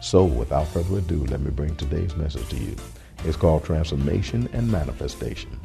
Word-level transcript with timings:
So, 0.00 0.24
without 0.24 0.68
further 0.68 0.98
ado, 0.98 1.24
let 1.26 1.40
me 1.40 1.50
bring 1.50 1.74
today's 1.76 2.14
message 2.16 2.48
to 2.50 2.56
you. 2.56 2.76
It's 3.24 3.36
called 3.36 3.64
Transformation 3.64 4.48
and 4.52 4.70
Manifestation. 4.70 5.58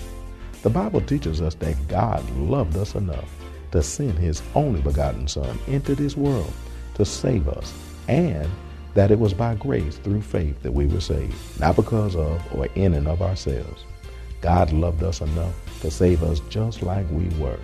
The 0.63 0.69
Bible 0.69 1.01
teaches 1.01 1.41
us 1.41 1.55
that 1.55 1.87
God 1.87 2.27
loved 2.31 2.77
us 2.77 2.95
enough 2.95 3.29
to 3.71 3.83
send 3.83 4.17
His 4.17 4.41
only 4.55 4.81
begotten 4.81 5.27
Son 5.27 5.59
into 5.67 5.95
this 5.95 6.15
world 6.15 6.51
to 6.95 7.05
save 7.05 7.47
us, 7.49 7.73
and 8.07 8.49
that 8.93 9.11
it 9.11 9.19
was 9.19 9.33
by 9.33 9.55
grace 9.55 9.97
through 9.97 10.21
faith 10.21 10.61
that 10.63 10.73
we 10.73 10.85
were 10.85 11.01
saved, 11.01 11.35
not 11.59 11.75
because 11.75 12.15
of 12.15 12.55
or 12.55 12.67
in 12.75 12.93
and 12.93 13.07
of 13.07 13.21
ourselves. 13.21 13.83
God 14.41 14.71
loved 14.73 15.03
us 15.03 15.21
enough 15.21 15.53
to 15.81 15.91
save 15.91 16.23
us 16.23 16.39
just 16.49 16.81
like 16.81 17.09
we 17.11 17.27
were. 17.39 17.59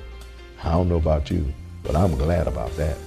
I 0.64 0.72
don't 0.72 0.90
know 0.90 0.98
about 0.98 1.30
you, 1.30 1.54
but 1.84 1.96
I'm 1.96 2.16
glad 2.18 2.48
about 2.48 2.76
that. 2.78 2.98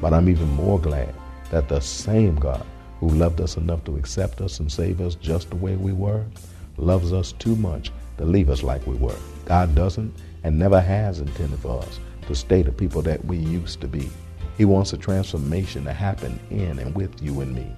But 0.00 0.14
I'm 0.14 0.28
even 0.28 0.48
more 0.50 0.78
glad 0.78 1.14
that 1.50 1.68
the 1.68 1.80
same 1.80 2.36
God 2.36 2.64
who 3.00 3.08
loved 3.08 3.40
us 3.40 3.56
enough 3.56 3.82
to 3.84 3.96
accept 3.96 4.42
us 4.42 4.60
and 4.60 4.70
save 4.70 5.00
us 5.00 5.14
just 5.14 5.48
the 5.48 5.56
way 5.56 5.74
we 5.74 5.92
were, 5.92 6.24
loves 6.76 7.12
us 7.12 7.32
too 7.32 7.56
much 7.56 7.90
to 8.18 8.24
leave 8.26 8.50
us 8.50 8.62
like 8.62 8.86
we 8.86 8.94
were. 8.94 9.16
God 9.46 9.74
doesn't 9.74 10.14
and 10.44 10.58
never 10.58 10.80
has 10.80 11.18
intended 11.20 11.58
for 11.58 11.82
us 11.82 11.98
to 12.26 12.34
stay 12.34 12.62
the 12.62 12.70
people 12.70 13.00
that 13.02 13.24
we 13.24 13.38
used 13.38 13.80
to 13.80 13.88
be. 13.88 14.08
He 14.58 14.66
wants 14.66 14.92
a 14.92 14.98
transformation 14.98 15.84
to 15.84 15.92
happen 15.92 16.38
in 16.50 16.78
and 16.78 16.94
with 16.94 17.22
you 17.22 17.40
and 17.40 17.54
me. 17.54 17.74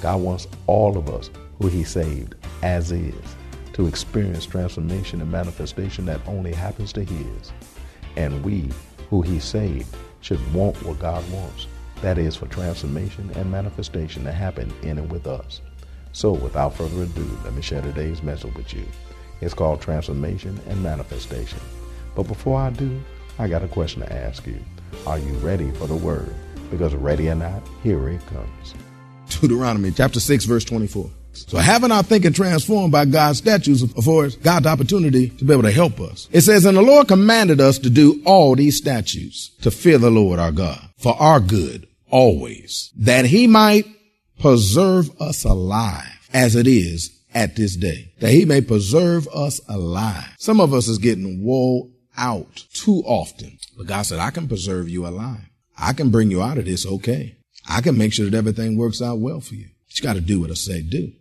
God 0.00 0.20
wants 0.20 0.46
all 0.68 0.96
of 0.96 1.10
us 1.10 1.30
who 1.60 1.66
He 1.66 1.82
saved 1.82 2.36
as 2.62 2.92
is 2.92 3.14
to 3.72 3.86
experience 3.86 4.46
transformation 4.46 5.20
and 5.20 5.30
manifestation 5.30 6.06
that 6.06 6.20
only 6.28 6.52
happens 6.52 6.92
to 6.92 7.02
His. 7.04 7.52
And 8.16 8.44
we 8.44 8.68
who 9.10 9.22
He 9.22 9.40
saved 9.40 9.94
should 10.20 10.40
want 10.54 10.80
what 10.84 11.00
God 11.00 11.28
wants 11.32 11.66
that 12.02 12.18
is 12.18 12.36
for 12.36 12.46
transformation 12.48 13.30
and 13.36 13.50
manifestation 13.50 14.24
to 14.24 14.32
happen 14.32 14.72
in 14.82 14.98
and 14.98 15.10
with 15.10 15.26
us. 15.26 15.60
So, 16.12 16.32
without 16.32 16.74
further 16.74 17.04
ado, 17.04 17.38
let 17.44 17.54
me 17.54 17.62
share 17.62 17.80
today's 17.80 18.22
message 18.22 18.54
with 18.54 18.74
you. 18.74 18.84
It's 19.40 19.54
called 19.54 19.80
Transformation 19.80 20.60
and 20.68 20.82
Manifestation. 20.82 21.60
But 22.14 22.24
before 22.24 22.60
I 22.60 22.70
do, 22.70 23.00
I 23.38 23.48
got 23.48 23.64
a 23.64 23.68
question 23.68 24.02
to 24.02 24.12
ask 24.12 24.46
you. 24.46 24.58
Are 25.06 25.18
you 25.18 25.32
ready 25.38 25.70
for 25.72 25.86
the 25.86 25.96
word? 25.96 26.34
Because 26.70 26.94
ready 26.94 27.28
or 27.30 27.34
not, 27.34 27.62
here 27.82 28.08
it 28.08 28.20
comes. 28.26 28.74
Deuteronomy 29.28 29.90
chapter 29.90 30.20
6, 30.20 30.44
verse 30.44 30.64
24. 30.64 31.08
So 31.32 31.56
having 31.56 31.90
our 31.90 32.02
thinking 32.02 32.34
transformed 32.34 32.92
by 32.92 33.06
God's 33.06 33.38
statutes 33.38 33.82
affords 33.82 34.36
God's 34.36 34.66
opportunity 34.66 35.30
to 35.30 35.44
be 35.44 35.52
able 35.52 35.62
to 35.62 35.70
help 35.70 35.98
us. 35.98 36.28
It 36.30 36.42
says, 36.42 36.66
and 36.66 36.76
the 36.76 36.82
Lord 36.82 37.08
commanded 37.08 37.58
us 37.58 37.78
to 37.78 37.90
do 37.90 38.20
all 38.26 38.54
these 38.54 38.76
statutes 38.76 39.50
to 39.62 39.70
fear 39.70 39.96
the 39.96 40.10
Lord 40.10 40.38
our 40.38 40.52
God 40.52 40.78
for 40.98 41.14
our 41.14 41.40
good 41.40 41.86
always, 42.12 42.92
that 42.96 43.24
he 43.24 43.48
might 43.48 43.86
preserve 44.38 45.10
us 45.20 45.42
alive 45.42 46.28
as 46.32 46.54
it 46.54 46.68
is 46.68 47.10
at 47.34 47.56
this 47.56 47.74
day, 47.74 48.12
that 48.20 48.30
he 48.30 48.44
may 48.44 48.60
preserve 48.60 49.26
us 49.34 49.60
alive. 49.68 50.34
Some 50.38 50.60
of 50.60 50.72
us 50.72 50.86
is 50.86 50.98
getting 50.98 51.42
wore 51.42 51.88
out 52.16 52.64
too 52.74 53.02
often, 53.06 53.58
but 53.76 53.86
God 53.86 54.02
said, 54.02 54.20
I 54.20 54.30
can 54.30 54.46
preserve 54.46 54.88
you 54.88 55.06
alive. 55.06 55.48
I 55.76 55.94
can 55.94 56.10
bring 56.10 56.30
you 56.30 56.42
out 56.42 56.58
of 56.58 56.66
this 56.66 56.86
okay. 56.86 57.36
I 57.68 57.80
can 57.80 57.96
make 57.96 58.12
sure 58.12 58.28
that 58.28 58.36
everything 58.36 58.76
works 58.76 59.00
out 59.00 59.18
well 59.18 59.40
for 59.40 59.54
you. 59.54 59.68
But 59.86 59.98
you 59.98 60.02
got 60.02 60.14
to 60.14 60.20
do 60.20 60.40
what 60.40 60.50
I 60.50 60.54
say 60.54 60.82
do. 60.82 61.12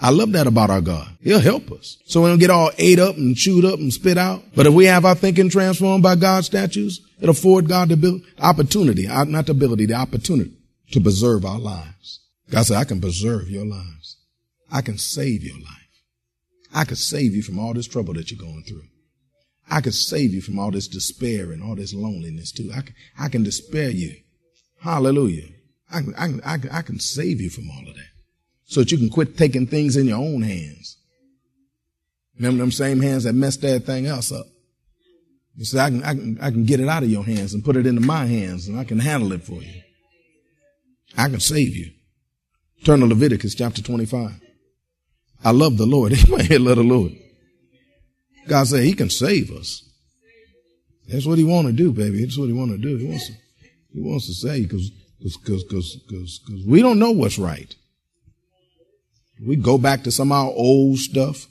I 0.00 0.10
love 0.10 0.32
that 0.32 0.46
about 0.46 0.70
our 0.70 0.80
God. 0.80 1.08
He'll 1.22 1.40
help 1.40 1.72
us. 1.72 1.96
So 2.06 2.22
we 2.22 2.28
don't 2.28 2.38
get 2.38 2.50
all 2.50 2.70
ate 2.78 3.00
up 3.00 3.16
and 3.16 3.34
chewed 3.34 3.64
up 3.64 3.80
and 3.80 3.92
spit 3.92 4.16
out. 4.16 4.42
But 4.54 4.66
if 4.66 4.72
we 4.72 4.84
have 4.84 5.04
our 5.04 5.16
thinking 5.16 5.50
transformed 5.50 6.04
by 6.04 6.14
God's 6.14 6.46
statutes, 6.46 7.00
it 7.20 7.28
afford 7.28 7.68
God 7.68 7.88
the 7.88 8.22
opportunity, 8.38 9.08
uh, 9.08 9.24
not 9.24 9.46
the 9.46 9.52
ability, 9.52 9.86
the 9.86 9.94
opportunity 9.94 10.52
to 10.92 11.00
preserve 11.00 11.44
our 11.44 11.58
lives. 11.58 12.20
God 12.48 12.62
said, 12.62 12.76
I 12.76 12.84
can 12.84 13.00
preserve 13.00 13.50
your 13.50 13.66
lives. 13.66 14.16
I 14.70 14.82
can 14.82 14.98
save 14.98 15.42
your 15.42 15.58
life. 15.58 15.74
I 16.72 16.84
could 16.84 16.98
save 16.98 17.34
you 17.34 17.42
from 17.42 17.58
all 17.58 17.74
this 17.74 17.88
trouble 17.88 18.14
that 18.14 18.30
you're 18.30 18.40
going 18.40 18.62
through. 18.68 18.84
I 19.70 19.80
could 19.80 19.94
save 19.94 20.32
you 20.32 20.40
from 20.40 20.58
all 20.58 20.70
this 20.70 20.86
despair 20.86 21.50
and 21.50 21.62
all 21.62 21.74
this 21.74 21.92
loneliness 21.92 22.52
too. 22.52 22.70
I 22.74 22.82
can, 22.82 22.94
I 23.18 23.28
can 23.28 23.42
despair 23.42 23.90
you. 23.90 24.14
Hallelujah. 24.80 25.48
I 25.92 26.02
can, 26.02 26.14
I 26.14 26.26
can, 26.26 26.40
I 26.44 26.58
can, 26.58 26.70
I 26.70 26.82
can 26.82 27.00
save 27.00 27.40
you 27.40 27.50
from 27.50 27.68
all 27.70 27.88
of 27.88 27.94
that 27.94 28.17
so 28.68 28.80
that 28.80 28.92
you 28.92 28.98
can 28.98 29.08
quit 29.08 29.36
taking 29.36 29.66
things 29.66 29.96
in 29.96 30.06
your 30.06 30.18
own 30.18 30.42
hands. 30.42 30.98
Remember 32.36 32.62
them 32.62 32.70
same 32.70 33.00
hands 33.00 33.24
that 33.24 33.32
messed 33.32 33.64
everything 33.64 34.06
else 34.06 34.30
up. 34.30 34.46
You 35.56 35.64
say, 35.64 35.80
I 35.80 35.90
can, 35.90 36.04
I 36.04 36.14
can, 36.14 36.38
I 36.40 36.50
can 36.50 36.64
get 36.64 36.78
it 36.78 36.86
out 36.86 37.02
of 37.02 37.10
your 37.10 37.24
hands 37.24 37.54
and 37.54 37.64
put 37.64 37.76
it 37.76 37.86
into 37.86 38.02
my 38.02 38.26
hands 38.26 38.68
and 38.68 38.78
I 38.78 38.84
can 38.84 39.00
handle 39.00 39.32
it 39.32 39.42
for 39.42 39.60
you. 39.60 39.82
I 41.16 41.28
can 41.28 41.40
save 41.40 41.74
you. 41.74 41.90
Turn 42.84 43.00
to 43.00 43.06
Leviticus 43.06 43.54
chapter 43.54 43.82
25. 43.82 44.32
I 45.42 45.50
love 45.50 45.78
the 45.78 45.86
Lord. 45.86 46.12
Anybody 46.30 46.58
love 46.58 46.76
the 46.76 46.84
Lord? 46.84 47.12
God 48.46 48.66
said 48.66 48.84
he 48.84 48.92
can 48.92 49.10
save 49.10 49.50
us. 49.50 49.82
That's 51.08 51.26
what 51.26 51.38
he 51.38 51.44
want 51.44 51.66
to 51.68 51.72
do, 51.72 51.90
baby. 51.90 52.20
That's 52.20 52.38
what 52.38 52.46
he 52.46 52.52
want 52.52 52.70
to 52.72 52.78
do. 52.78 52.96
He 52.98 53.06
wants 53.06 53.26
to, 53.28 53.32
he 53.94 54.00
wants 54.00 54.26
to 54.26 54.34
save 54.34 54.68
because, 54.68 54.90
because, 55.18 55.64
because, 55.64 55.96
because, 56.06 56.40
because 56.46 56.66
we 56.66 56.82
don't 56.82 56.98
know 56.98 57.12
what's 57.12 57.38
right. 57.38 57.74
We 59.44 59.56
go 59.56 59.78
back 59.78 60.04
to 60.04 60.10
some 60.10 60.32
of 60.32 60.38
our 60.38 60.52
old 60.52 60.98
stuff. 60.98 61.46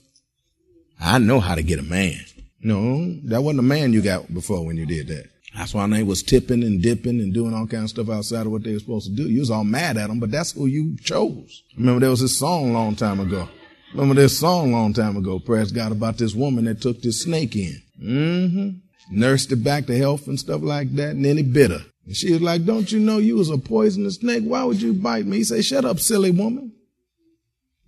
I 0.99 1.19
know 1.19 1.39
how 1.39 1.55
to 1.55 1.63
get 1.63 1.79
a 1.79 1.83
man. 1.83 2.19
No, 2.61 3.13
that 3.25 3.41
wasn't 3.41 3.59
a 3.59 3.63
man 3.63 3.93
you 3.93 4.01
got 4.01 4.33
before 4.33 4.65
when 4.65 4.77
you 4.77 4.85
did 4.85 5.07
that. 5.07 5.29
That's 5.55 5.73
why 5.73 5.87
they 5.87 6.03
was 6.03 6.21
tipping 6.21 6.63
and 6.63 6.81
dipping 6.81 7.19
and 7.19 7.33
doing 7.33 7.53
all 7.53 7.65
kinds 7.65 7.85
of 7.85 7.89
stuff 8.05 8.09
outside 8.09 8.45
of 8.45 8.51
what 8.51 8.63
they 8.63 8.73
were 8.73 8.79
supposed 8.79 9.07
to 9.07 9.15
do. 9.15 9.29
You 9.29 9.39
was 9.39 9.49
all 9.49 9.63
mad 9.63 9.97
at 9.97 10.07
them, 10.07 10.19
but 10.19 10.31
that's 10.31 10.51
who 10.51 10.67
you 10.67 10.97
chose. 11.01 11.63
Remember 11.77 11.99
there 11.99 12.09
was 12.09 12.21
this 12.21 12.37
song 12.37 12.69
a 12.69 12.73
long 12.73 12.95
time 12.95 13.19
ago. 13.19 13.47
Remember 13.93 14.15
this 14.15 14.37
song 14.37 14.69
a 14.69 14.71
long 14.73 14.93
time 14.93 15.17
ago, 15.17 15.39
praise 15.39 15.71
God, 15.71 15.91
about 15.91 16.17
this 16.17 16.35
woman 16.35 16.65
that 16.65 16.81
took 16.81 17.01
this 17.01 17.23
snake 17.23 17.55
in. 17.55 17.81
Mm-hmm. 18.01 19.17
Nursed 19.17 19.51
it 19.51 19.63
back 19.63 19.85
to 19.85 19.97
health 19.97 20.27
and 20.27 20.39
stuff 20.39 20.61
like 20.61 20.93
that, 20.95 21.11
and 21.11 21.23
then 21.25 21.37
he 21.37 21.43
bit 21.43 21.71
her. 21.71 21.85
And 22.05 22.15
she 22.15 22.33
was 22.33 22.41
like, 22.41 22.65
don't 22.65 22.91
you 22.91 22.99
know 22.99 23.17
you 23.17 23.37
was 23.37 23.49
a 23.49 23.57
poisonous 23.57 24.15
snake? 24.15 24.43
Why 24.43 24.63
would 24.63 24.81
you 24.81 24.93
bite 24.93 25.25
me? 25.25 25.37
He 25.37 25.43
said, 25.43 25.63
shut 25.65 25.85
up, 25.85 25.99
silly 25.99 26.31
woman. 26.31 26.73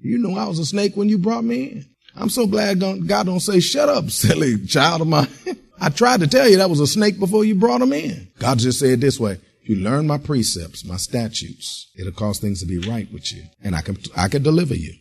You 0.01 0.17
know 0.17 0.35
I 0.35 0.47
was 0.47 0.59
a 0.59 0.65
snake 0.65 0.95
when 0.95 1.09
you 1.09 1.17
brought 1.17 1.43
me 1.43 1.63
in. 1.63 1.85
I'm 2.15 2.29
so 2.29 2.47
glad 2.47 2.79
God 2.79 3.25
don't 3.25 3.39
say, 3.39 3.59
shut 3.59 3.89
up, 3.89 4.09
silly 4.09 4.65
child 4.65 5.01
of 5.01 5.07
mine. 5.07 5.27
I 5.81 5.89
tried 5.89 6.19
to 6.19 6.27
tell 6.27 6.47
you 6.47 6.57
that 6.57 6.69
was 6.69 6.81
a 6.81 6.87
snake 6.87 7.19
before 7.19 7.45
you 7.45 7.55
brought 7.55 7.81
him 7.81 7.93
in. 7.93 8.29
God 8.39 8.59
just 8.59 8.79
said 8.79 8.99
this 8.99 9.19
way. 9.19 9.39
If 9.61 9.69
you 9.69 9.77
learn 9.77 10.07
my 10.07 10.17
precepts, 10.17 10.83
my 10.83 10.97
statutes, 10.97 11.89
it'll 11.97 12.11
cause 12.11 12.39
things 12.39 12.59
to 12.59 12.65
be 12.65 12.79
right 12.79 13.11
with 13.13 13.31
you. 13.31 13.43
And 13.63 13.75
I 13.75 13.81
can, 13.81 13.97
I 14.15 14.27
can 14.27 14.43
deliver 14.43 14.75
you 14.75 14.93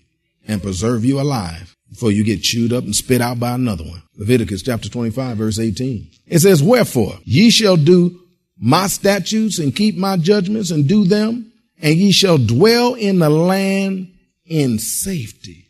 and 0.46 0.62
preserve 0.62 1.04
you 1.04 1.20
alive 1.20 1.74
before 1.88 2.12
you 2.12 2.22
get 2.22 2.42
chewed 2.42 2.72
up 2.72 2.84
and 2.84 2.94
spit 2.94 3.20
out 3.20 3.40
by 3.40 3.52
another 3.52 3.84
one. 3.84 4.02
Leviticus 4.16 4.62
chapter 4.62 4.88
25 4.88 5.36
verse 5.36 5.58
18. 5.58 6.10
It 6.26 6.40
says, 6.40 6.62
wherefore 6.62 7.14
ye 7.24 7.50
shall 7.50 7.76
do 7.76 8.20
my 8.56 8.86
statutes 8.86 9.58
and 9.58 9.74
keep 9.74 9.96
my 9.96 10.16
judgments 10.16 10.70
and 10.70 10.88
do 10.88 11.04
them, 11.04 11.52
and 11.80 11.94
ye 11.96 12.12
shall 12.12 12.38
dwell 12.38 12.94
in 12.94 13.18
the 13.20 13.30
land 13.30 14.12
in 14.48 14.78
safety. 14.78 15.68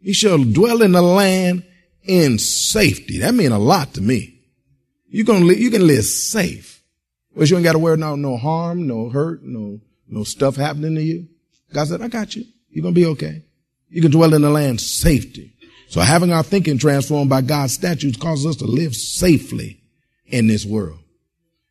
You 0.00 0.14
shall 0.14 0.42
dwell 0.42 0.82
in 0.82 0.92
the 0.92 1.02
land 1.02 1.64
in 2.02 2.38
safety. 2.38 3.18
That 3.18 3.34
mean 3.34 3.52
a 3.52 3.58
lot 3.58 3.94
to 3.94 4.00
me. 4.00 4.40
You 5.08 5.24
can 5.24 5.46
live, 5.46 5.58
you 5.58 5.70
can 5.70 5.86
live 5.86 6.04
safe. 6.04 6.82
But 7.36 7.50
you 7.50 7.56
ain't 7.56 7.64
got 7.64 7.72
to 7.72 7.78
worry 7.78 7.96
no, 7.96 8.16
no 8.16 8.36
harm, 8.36 8.86
no 8.86 9.08
hurt, 9.08 9.42
no, 9.42 9.80
no 10.08 10.24
stuff 10.24 10.56
happening 10.56 10.94
to 10.94 11.02
you. 11.02 11.28
God 11.72 11.88
said, 11.88 12.02
I 12.02 12.08
got 12.08 12.34
you. 12.34 12.44
You're 12.70 12.82
going 12.82 12.94
to 12.94 13.00
be 13.00 13.06
okay. 13.06 13.42
You 13.88 14.02
can 14.02 14.10
dwell 14.10 14.34
in 14.34 14.42
the 14.42 14.50
land 14.50 14.80
safety. 14.80 15.54
So 15.88 16.00
having 16.00 16.32
our 16.32 16.42
thinking 16.42 16.78
transformed 16.78 17.30
by 17.30 17.40
God's 17.42 17.74
statutes 17.74 18.16
causes 18.16 18.46
us 18.46 18.56
to 18.56 18.66
live 18.66 18.94
safely 18.94 19.82
in 20.26 20.46
this 20.46 20.64
world. 20.64 21.00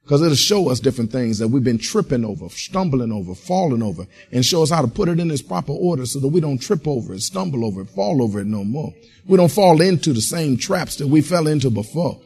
Because 0.09 0.23
it'll 0.23 0.35
show 0.35 0.71
us 0.71 0.79
different 0.79 1.11
things 1.11 1.37
that 1.37 1.49
we've 1.49 1.63
been 1.63 1.77
tripping 1.77 2.25
over, 2.25 2.49
stumbling 2.49 3.11
over, 3.11 3.35
falling 3.35 3.83
over, 3.83 4.07
and 4.31 4.43
show 4.43 4.63
us 4.63 4.71
how 4.71 4.81
to 4.81 4.87
put 4.87 5.07
it 5.07 5.19
in 5.19 5.29
its 5.29 5.43
proper 5.43 5.71
order 5.71 6.03
so 6.07 6.19
that 6.19 6.29
we 6.29 6.41
don't 6.41 6.57
trip 6.57 6.87
over 6.87 7.13
it, 7.13 7.21
stumble 7.21 7.63
over 7.63 7.81
it, 7.81 7.91
fall 7.91 8.23
over 8.23 8.39
it 8.39 8.47
no 8.47 8.63
more. 8.63 8.91
We 9.27 9.37
don't 9.37 9.51
fall 9.51 9.81
into 9.81 10.11
the 10.11 10.21
same 10.21 10.57
traps 10.57 10.95
that 10.95 11.05
we 11.05 11.21
fell 11.21 11.45
into 11.45 11.69
before. 11.69 12.19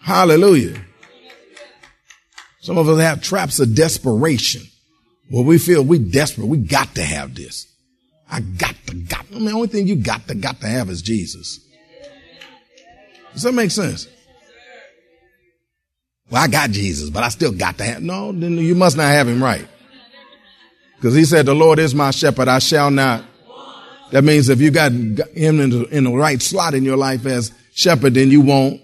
Hallelujah. 0.00 0.82
Some 2.62 2.78
of 2.78 2.88
us 2.88 2.98
have 2.98 3.20
traps 3.20 3.60
of 3.60 3.74
desperation 3.74 4.62
where 5.28 5.44
we 5.44 5.58
feel 5.58 5.84
we 5.84 5.98
desperate. 5.98 6.46
We 6.46 6.56
got 6.56 6.94
to 6.94 7.02
have 7.02 7.34
this. 7.34 7.70
I 8.30 8.40
got 8.40 8.74
to, 8.86 8.94
got. 8.94 9.26
I 9.32 9.34
mean, 9.34 9.44
the 9.44 9.52
only 9.52 9.68
thing 9.68 9.86
you 9.86 9.96
got 9.96 10.26
to, 10.28 10.34
got 10.34 10.62
to 10.62 10.66
have 10.66 10.88
is 10.88 11.02
Jesus. 11.02 11.60
Does 13.34 13.42
that 13.42 13.52
make 13.52 13.70
sense? 13.70 14.08
Well, 16.34 16.42
I 16.42 16.48
got 16.48 16.70
Jesus, 16.70 17.10
but 17.10 17.22
I 17.22 17.28
still 17.28 17.52
got 17.52 17.78
to 17.78 17.84
have. 17.84 18.02
No, 18.02 18.32
then 18.32 18.58
you 18.58 18.74
must 18.74 18.96
not 18.96 19.04
have 19.04 19.28
him 19.28 19.40
right. 19.40 19.68
Because 20.96 21.14
he 21.14 21.24
said, 21.24 21.46
the 21.46 21.54
Lord 21.54 21.78
is 21.78 21.94
my 21.94 22.10
shepherd. 22.10 22.48
I 22.48 22.58
shall 22.58 22.90
not. 22.90 23.22
That 24.10 24.24
means 24.24 24.48
if 24.48 24.60
you 24.60 24.72
got 24.72 24.90
him 24.90 25.60
in 25.60 25.70
the, 25.70 25.84
in 25.96 26.02
the 26.02 26.10
right 26.10 26.42
slot 26.42 26.74
in 26.74 26.82
your 26.82 26.96
life 26.96 27.24
as 27.24 27.52
shepherd, 27.72 28.14
then 28.14 28.32
you 28.32 28.40
won't. 28.40 28.80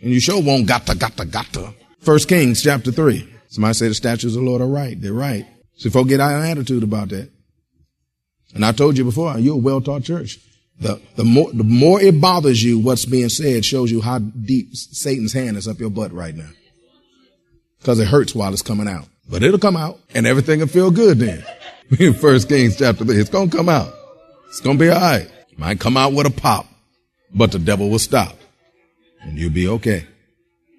And 0.00 0.12
you 0.12 0.20
sure 0.20 0.40
won't 0.40 0.68
got 0.68 0.86
to, 0.86 0.94
got 0.94 1.16
to, 1.16 1.24
got 1.24 1.46
to. 1.54 1.74
First 1.98 2.28
Kings 2.28 2.62
chapter 2.62 2.92
three. 2.92 3.28
Somebody 3.48 3.74
say 3.74 3.88
the 3.88 3.94
statutes 3.94 4.36
of 4.36 4.40
the 4.40 4.40
Lord 4.42 4.60
are 4.60 4.68
right. 4.68 4.94
They're 5.00 5.12
right. 5.12 5.44
See, 5.78 5.88
folks 5.88 6.08
get 6.08 6.20
an 6.20 6.44
attitude 6.44 6.84
about 6.84 7.08
that. 7.08 7.32
And 8.54 8.64
I 8.64 8.70
told 8.70 8.96
you 8.96 9.02
before, 9.02 9.36
you're 9.40 9.54
a 9.54 9.58
well-taught 9.58 10.04
church. 10.04 10.38
The, 10.80 11.00
the 11.16 11.24
more, 11.24 11.52
the 11.52 11.64
more 11.64 12.00
it 12.00 12.20
bothers 12.20 12.62
you, 12.62 12.78
what's 12.78 13.04
being 13.04 13.28
said 13.28 13.64
shows 13.64 13.90
you 13.90 14.00
how 14.00 14.20
deep 14.20 14.74
Satan's 14.74 15.32
hand 15.32 15.56
is 15.56 15.66
up 15.66 15.80
your 15.80 15.90
butt 15.90 16.12
right 16.12 16.34
now. 16.34 16.50
Cause 17.82 17.98
it 18.00 18.08
hurts 18.08 18.34
while 18.34 18.52
it's 18.52 18.62
coming 18.62 18.88
out. 18.88 19.06
But 19.28 19.42
it'll 19.42 19.58
come 19.58 19.76
out 19.76 19.98
and 20.14 20.26
everything 20.26 20.60
will 20.60 20.66
feel 20.66 20.90
good 20.90 21.18
then. 21.18 21.44
In 21.98 22.14
First 22.20 22.48
Kings 22.48 22.76
chapter 22.76 23.04
three, 23.04 23.16
it's 23.16 23.30
gonna 23.30 23.50
come 23.50 23.68
out. 23.68 23.92
It's 24.48 24.60
gonna 24.60 24.78
be 24.78 24.90
alright. 24.90 25.30
Might 25.56 25.80
come 25.80 25.96
out 25.96 26.12
with 26.12 26.26
a 26.26 26.30
pop, 26.30 26.66
but 27.34 27.52
the 27.52 27.58
devil 27.58 27.88
will 27.88 27.98
stop 27.98 28.36
and 29.22 29.38
you'll 29.38 29.50
be 29.50 29.68
okay. 29.68 30.06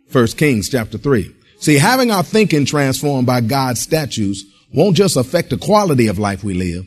First 0.07 0.37
Kings 0.37 0.69
chapter 0.69 0.97
three. 0.97 1.35
See, 1.59 1.77
having 1.77 2.09
our 2.11 2.23
thinking 2.23 2.65
transformed 2.65 3.27
by 3.27 3.41
God's 3.41 3.81
statutes 3.81 4.43
won't 4.73 4.95
just 4.95 5.17
affect 5.17 5.49
the 5.49 5.57
quality 5.57 6.07
of 6.07 6.19
life 6.19 6.43
we 6.43 6.53
live, 6.53 6.85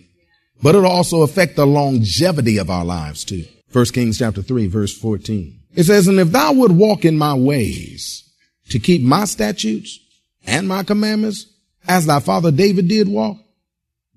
but 0.63 0.75
it'll 0.75 0.87
also 0.87 1.23
affect 1.23 1.57
the 1.57 1.67
longevity 1.67 2.59
of 2.59 2.71
our 2.71 2.85
lives 2.85 3.25
too. 3.25 3.45
First 3.69 3.95
Kings 3.95 4.19
chapter 4.19 4.43
3 4.43 4.69
verse 4.69 4.97
14. 4.97 5.61
It 5.75 5.85
says, 5.85 6.07
and 6.07 6.21
if 6.21 6.31
thou 6.31 6.53
would 6.53 6.73
walk 6.73 7.05
in 7.05 7.17
my 7.17 7.35
ways 7.35 8.29
to 8.69 8.79
keep 8.79 9.03
my 9.03 9.25
statutes 9.25 9.99
and 10.47 10.69
my 10.69 10.83
commandments 10.83 11.47
as 11.89 12.07
thy 12.07 12.21
father 12.21 12.51
David 12.51 12.89
did 12.89 13.09
walk, 13.09 13.39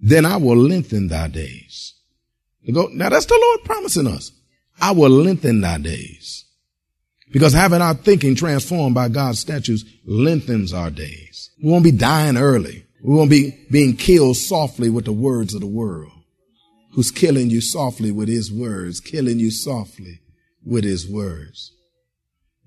then 0.01 0.25
I 0.25 0.37
will 0.37 0.57
lengthen 0.57 1.07
thy 1.07 1.29
days. 1.29 1.93
Now 2.67 3.09
that's 3.09 3.25
the 3.25 3.39
Lord 3.41 3.63
promising 3.63 4.07
us. 4.07 4.31
I 4.79 4.91
will 4.91 5.09
lengthen 5.09 5.61
thy 5.61 5.77
days. 5.77 6.45
Because 7.31 7.53
having 7.53 7.81
our 7.81 7.93
thinking 7.93 8.35
transformed 8.35 8.93
by 8.93 9.09
God's 9.09 9.39
statutes 9.39 9.83
lengthens 10.05 10.73
our 10.73 10.91
days. 10.91 11.49
We 11.63 11.71
won't 11.71 11.83
be 11.83 11.91
dying 11.91 12.37
early. 12.37 12.85
We 13.01 13.15
won't 13.15 13.29
be 13.29 13.65
being 13.71 13.95
killed 13.95 14.37
softly 14.37 14.89
with 14.89 15.05
the 15.05 15.13
words 15.13 15.53
of 15.53 15.61
the 15.61 15.67
world 15.67 16.11
who's 16.95 17.11
killing 17.11 17.49
you 17.49 17.59
softly 17.59 18.09
with 18.09 18.29
his 18.29 18.51
words, 18.51 19.01
killing 19.01 19.37
you 19.37 19.51
softly 19.51 20.21
with 20.65 20.85
his 20.85 21.07
words. 21.07 21.73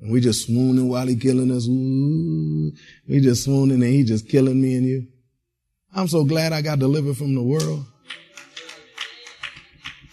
And 0.01 0.13
we 0.13 0.21
just 0.21 0.47
swooning 0.47 0.89
while 0.89 1.07
he 1.07 1.17
killing 1.17 1.51
us. 1.51 1.67
Ooh, 1.67 2.71
we 3.09 3.21
just 3.21 3.45
swooning 3.45 3.83
and 3.83 3.93
he 3.93 4.05
just 4.05 4.29
killing 4.29 4.61
me 4.61 4.77
and 4.77 4.87
you. 4.87 5.07
I'm 5.95 6.09
so 6.09 6.25
glad 6.25 6.53
I 6.53 6.61
got 6.61 6.79
delivered 6.79 7.17
from 7.17 7.35
the 7.35 7.43
world. 7.43 7.85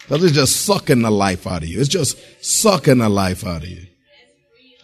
Cause 0.08 0.24
it's 0.24 0.34
just 0.34 0.64
sucking 0.64 1.02
the 1.02 1.10
life 1.10 1.46
out 1.46 1.62
of 1.62 1.68
you. 1.68 1.80
It's 1.80 1.88
just 1.88 2.16
sucking 2.42 2.98
the 2.98 3.08
life 3.08 3.44
out 3.44 3.64
of 3.64 3.68
you. 3.68 3.86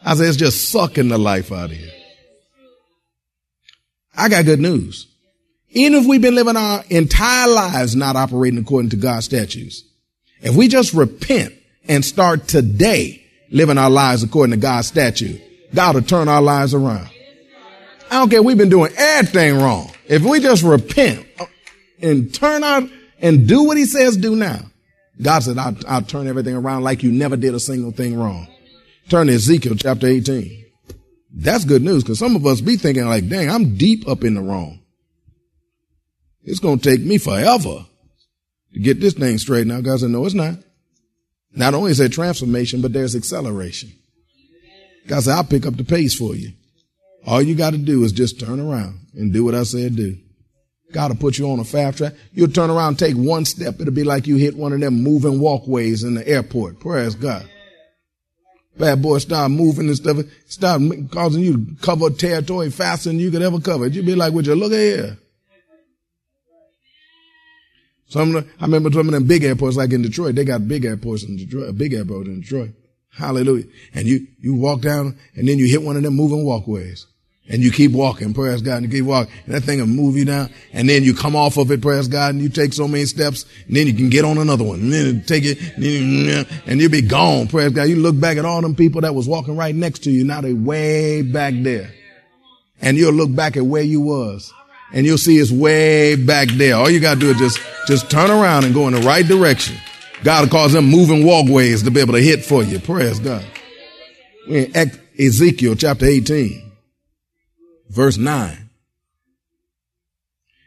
I 0.05 0.15
say 0.15 0.25
it's 0.25 0.37
just 0.37 0.71
sucking 0.71 1.09
the 1.09 1.19
life 1.19 1.53
out 1.53 1.71
of 1.71 1.77
you. 1.81 1.91
I 4.15 4.29
got 4.29 4.45
good 4.45 4.61
news. 4.61 5.12
Even 5.73 5.99
if 5.99 6.07
we've 6.07 6.21
been 6.21 6.35
living 6.35 6.57
our 6.57 6.85
entire 6.91 7.49
lives 7.49 7.97
not 7.97 8.15
operating 8.15 8.59
according 8.59 8.91
to 8.91 8.97
God's 8.97 9.25
statutes, 9.25 9.85
if 10.43 10.55
we 10.55 10.69
just 10.69 10.93
repent 10.93 11.55
and 11.89 12.05
start 12.05 12.47
today 12.47 13.25
living 13.51 13.79
our 13.79 13.91
lives 13.91 14.23
according 14.23 14.53
to 14.53 14.59
God's 14.59 14.87
statute, 14.87 15.41
God 15.75 15.95
will 15.95 16.03
turn 16.03 16.29
our 16.29 16.43
lives 16.43 16.75
around. 16.75 17.09
I 18.11 18.19
don't 18.19 18.29
care. 18.29 18.43
We've 18.43 18.59
been 18.59 18.69
doing 18.69 18.93
everything 18.97 19.57
wrong. 19.57 19.91
If 20.07 20.23
we 20.23 20.41
just 20.41 20.63
repent 20.63 21.27
and 22.03 22.33
turn 22.35 22.63
out 22.63 22.89
and 23.21 23.49
do 23.49 23.63
what 23.63 23.79
he 23.79 23.87
says 23.87 24.19
do 24.19 24.37
now, 24.37 24.61
God 25.21 25.41
said, 25.41 25.57
I'll, 25.57 25.77
I'll 25.89 26.03
turn 26.03 26.27
everything 26.27 26.55
around 26.55 26.83
like 26.83 27.03
you 27.03 27.13
never 27.13 27.37
did 27.37 27.55
a 27.55 27.61
single 27.61 27.93
thing 27.93 28.19
wrong. 28.19 28.47
Turn 29.09 29.29
to 29.29 29.33
Ezekiel 29.35 29.77
chapter 29.77 30.07
18. 30.07 30.67
That's 31.35 31.65
good 31.65 31.83
news 31.83 32.03
because 32.03 32.19
some 32.19 32.37
of 32.37 32.45
us 32.45 32.61
be 32.61 32.77
thinking 32.77 33.07
like, 33.07 33.29
dang, 33.29 33.49
I'm 33.49 33.77
deep 33.77 34.07
up 34.07 34.25
in 34.25 34.35
the 34.35 34.43
wrong. 34.43 34.82
It's 36.45 36.61
going 36.61 36.79
to 36.79 36.91
take 36.91 37.01
me 37.01 37.19
forever 37.19 37.87
to 38.73 38.81
get 38.81 39.01
this 39.01 39.15
thing 39.15 39.39
straight 39.39 39.67
now. 39.67 39.81
God 39.81 40.01
said, 40.01 40.11
no, 40.11 40.25
it's 40.25 40.35
not. 40.35 40.55
Not 41.55 41.75
only 41.75 41.91
is 41.91 41.99
there 41.99 42.09
transformation, 42.09 42.81
but 42.81 42.93
there's 42.93 43.15
acceleration. 43.15 43.93
God 45.07 45.23
said, 45.23 45.35
I'll 45.35 45.45
pick 45.45 45.67
up 45.67 45.77
the 45.77 45.85
pace 45.85 46.15
for 46.15 46.35
you. 46.35 46.53
All 47.27 47.43
you 47.43 47.55
got 47.55 47.71
to 47.71 47.79
do 47.79 48.03
is 48.05 48.13
just 48.13 48.41
turn 48.41 48.59
around 48.59 48.99
and 49.15 49.33
do 49.33 49.45
what 49.45 49.55
I 49.55 49.63
said 49.63 49.97
do. 49.97 50.17
God 50.93 51.11
will 51.11 51.19
put 51.19 51.39
you 51.39 51.51
on 51.51 51.59
a 51.59 51.65
fast 51.65 51.99
track. 51.99 52.15
You'll 52.33 52.49
turn 52.49 52.71
around 52.71 52.89
and 52.89 52.99
take 52.99 53.15
one 53.15 53.45
step. 53.45 53.81
It'll 53.81 53.95
be 53.95 54.05
like 54.05 54.27
you 54.27 54.37
hit 54.37 54.57
one 54.57 54.73
of 54.73 54.81
them 54.81 55.03
moving 55.03 55.41
walkways 55.41 56.05
in 56.05 56.15
the 56.15 56.27
airport. 56.27 56.81
Praise 56.81 57.15
God. 57.15 57.49
Bad 58.79 59.03
boy 59.03 59.19
start 59.19 59.51
moving 59.51 59.89
and 59.89 59.97
stuff. 59.97 60.19
Start 60.47 60.83
causing 61.11 61.43
you 61.43 61.65
to 61.65 61.75
cover 61.83 62.11
territory 62.11 62.71
faster 62.71 63.11
than 63.11 63.19
you 63.19 63.31
could 63.31 63.43
ever 63.43 63.61
cover. 63.61 63.87
You'd 63.87 64.07
be 64.07 64.15
like, 64.15 64.33
would 64.33 64.47
you 64.47 64.55
look 64.55 64.73
at 64.73 64.79
here? 64.79 65.19
Some, 68.13 68.37
I 68.37 68.65
remember 68.65 68.93
some 68.93 69.09
of 69.09 69.13
them 69.15 69.27
big 69.27 69.43
airports, 69.43 69.75
like 69.75 69.91
in 69.91 70.03
Detroit, 70.03 70.35
they 70.35 70.45
got 70.45 70.69
big 70.69 70.85
airports 70.85 71.25
in 71.25 71.39
Detroit, 71.39 71.71
a 71.71 71.73
big 71.73 71.95
airport 71.95 72.27
in 72.27 72.43
Detroit. 72.43 72.73
Hallelujah. 73.09 73.65
And 73.95 74.07
you, 74.07 74.27
you 74.39 74.55
walk 74.55 74.83
down 74.83 75.19
and 75.35 75.49
then 75.49 75.59
you 75.59 75.67
hit 75.67 75.83
one 75.83 75.97
of 75.97 76.03
them 76.03 76.15
moving 76.15 76.45
walkways. 76.45 77.07
And 77.49 77.63
you 77.63 77.73
keep 77.73 77.91
walking, 77.91 78.35
praise 78.35 78.61
God, 78.63 78.77
and 78.83 78.87
you 78.87 79.01
keep 79.01 79.05
walking, 79.05 79.33
and 79.47 79.55
that 79.55 79.63
thing 79.63 79.81
will 79.81 79.87
move 79.89 80.17
you 80.17 80.25
down, 80.25 80.49
and 80.73 80.89
then 80.89 81.03
you 81.03 81.13
come 81.13 81.35
off 81.35 81.57
of 81.57 81.73
it, 81.73 81.83
praise 81.83 82.07
God, 82.07 82.35
and 82.35 82.43
you 82.43 82.49
take 82.49 82.73
so 82.73 82.87
many 82.87 83.05
steps, 83.05 83.47
and 83.67 83.75
then 83.75 83.89
you 83.89 83.95
can 83.95 84.11
get 84.11 84.25
on 84.25 84.39
another 84.39 84.63
one, 84.63 84.79
and 84.79 84.93
then 84.93 85.25
take 85.25 85.43
it, 85.45 85.59
and 85.77 86.81
you'll 86.81 86.91
be 86.91 87.03
gone, 87.03 87.49
praise 87.49 87.73
God. 87.73 87.89
You 87.89 87.97
look 87.97 88.19
back 88.19 88.37
at 88.37 88.45
all 88.45 88.63
them 88.63 88.77
people 88.77 89.01
that 89.01 89.17
was 89.17 89.27
walking 89.27 89.57
right 89.57 89.75
next 89.75 90.05
to 90.05 90.11
you, 90.13 90.23
now 90.25 90.41
they 90.41 90.53
way 90.53 91.23
back 91.23 91.53
there. 91.57 91.91
And 92.81 92.97
you'll 92.97 93.13
look 93.13 93.35
back 93.35 93.57
at 93.57 93.67
where 93.67 93.83
you 93.83 94.01
was 94.01 94.55
and 94.93 95.07
you'll 95.07 95.19
see 95.19 95.39
it's 95.39 95.51
way 95.51 96.17
back 96.17 96.49
there. 96.49 96.77
All 96.77 96.91
you 96.91 97.01
got 97.01 97.15
to 97.15 97.21
do 97.21 97.31
is 97.31 97.39
just, 97.39 97.61
just 97.87 98.11
turn 98.11 98.31
around 98.31 98.65
and 98.65 98.75
go 98.75 98.87
in 98.89 98.95
the 98.95 99.01
right 99.01 99.27
direction. 99.27 99.77
God 100.23 100.43
will 100.43 100.51
cause 100.51 100.73
them 100.73 100.87
moving 100.87 101.25
walkways 101.25 101.83
to 101.83 101.91
be 101.91 102.01
able 102.01 102.15
to 102.15 102.23
hit 102.23 102.45
for 102.45 102.63
you. 102.63 102.79
Praise 102.79 103.19
God. 103.19 103.45
We're 104.49 104.67
in 104.67 104.93
Ezekiel 105.19 105.75
chapter 105.77 106.07
18, 106.07 106.73
verse 107.89 108.19
9. 108.19 108.71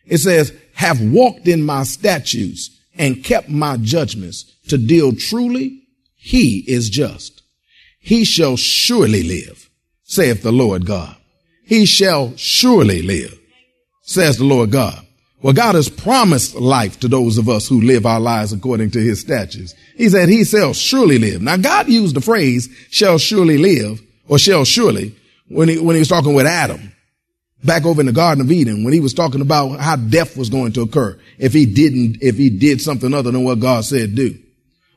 It 0.05 0.17
says, 0.17 0.53
have 0.74 1.01
walked 1.01 1.48
in 1.48 1.63
my 1.63 1.84
statutes 1.84 2.70
and 2.98 3.24
kept 3.24 3.50
my 3.50 3.77
judgments 3.77 4.44
to 4.67 4.77
deal 4.77 5.15
truly. 5.15 5.84
He 6.15 6.63
is 6.67 6.89
just. 6.89 7.44
He 8.00 8.24
shall 8.24 8.58
surely 8.58 9.24
live, 9.24 9.70
saith 10.03 10.44
the 10.44 10.51
Lord 10.51 10.86
God. 10.86 11.15
He 11.63 11.86
shall 11.86 12.36
surely 12.36 13.01
live 13.01 13.39
says 14.06 14.38
the 14.38 14.46
Lord 14.46 14.72
God. 14.72 15.06
Well, 15.42 15.54
God 15.54 15.76
has 15.76 15.90
promised 15.90 16.56
life 16.56 17.00
to 17.02 17.08
those 17.08 17.38
of 17.38 17.50
us 17.50 17.68
who 17.68 17.82
live 17.82 18.06
our 18.06 18.20
lives 18.20 18.54
according 18.54 18.92
to 18.92 19.00
his 19.00 19.20
statutes. 19.20 19.76
He 19.96 20.10
said 20.10 20.30
he 20.30 20.44
shall 20.44 20.74
surely 20.74 21.20
live. 21.20 21.42
Now 21.42 21.58
God 21.58 21.88
used 21.88 22.16
the 22.16 22.22
phrase 22.22 22.70
shall 22.90 23.18
surely 23.18 23.58
live 23.58 24.02
or 24.28 24.40
shall 24.40 24.66
surely 24.66 25.16
when 25.48 25.70
he, 25.70 25.78
when 25.78 25.96
he 25.96 26.00
was 26.00 26.08
talking 26.08 26.34
with 26.34 26.48
Adam 26.48 26.92
back 27.64 27.86
over 27.86 28.00
in 28.00 28.08
the 28.08 28.14
Garden 28.14 28.44
of 28.44 28.52
Eden 28.52 28.84
when 28.84 28.94
he 28.94 29.00
was 29.00 29.14
talking 29.14 29.42
about 29.42 29.80
how 29.80 29.96
death 29.96 30.38
was 30.38 30.50
going 30.50 30.72
to 30.74 30.82
occur 30.82 31.20
if 31.38 31.54
he 31.54 31.66
didn't, 31.66 32.18
if 32.22 32.38
he 32.38 32.50
did 32.50 32.82
something 32.82 33.14
other 33.14 33.32
than 33.32 33.44
what 33.44 33.60
God 33.60 33.86
said 33.86 34.16
do. 34.16 34.38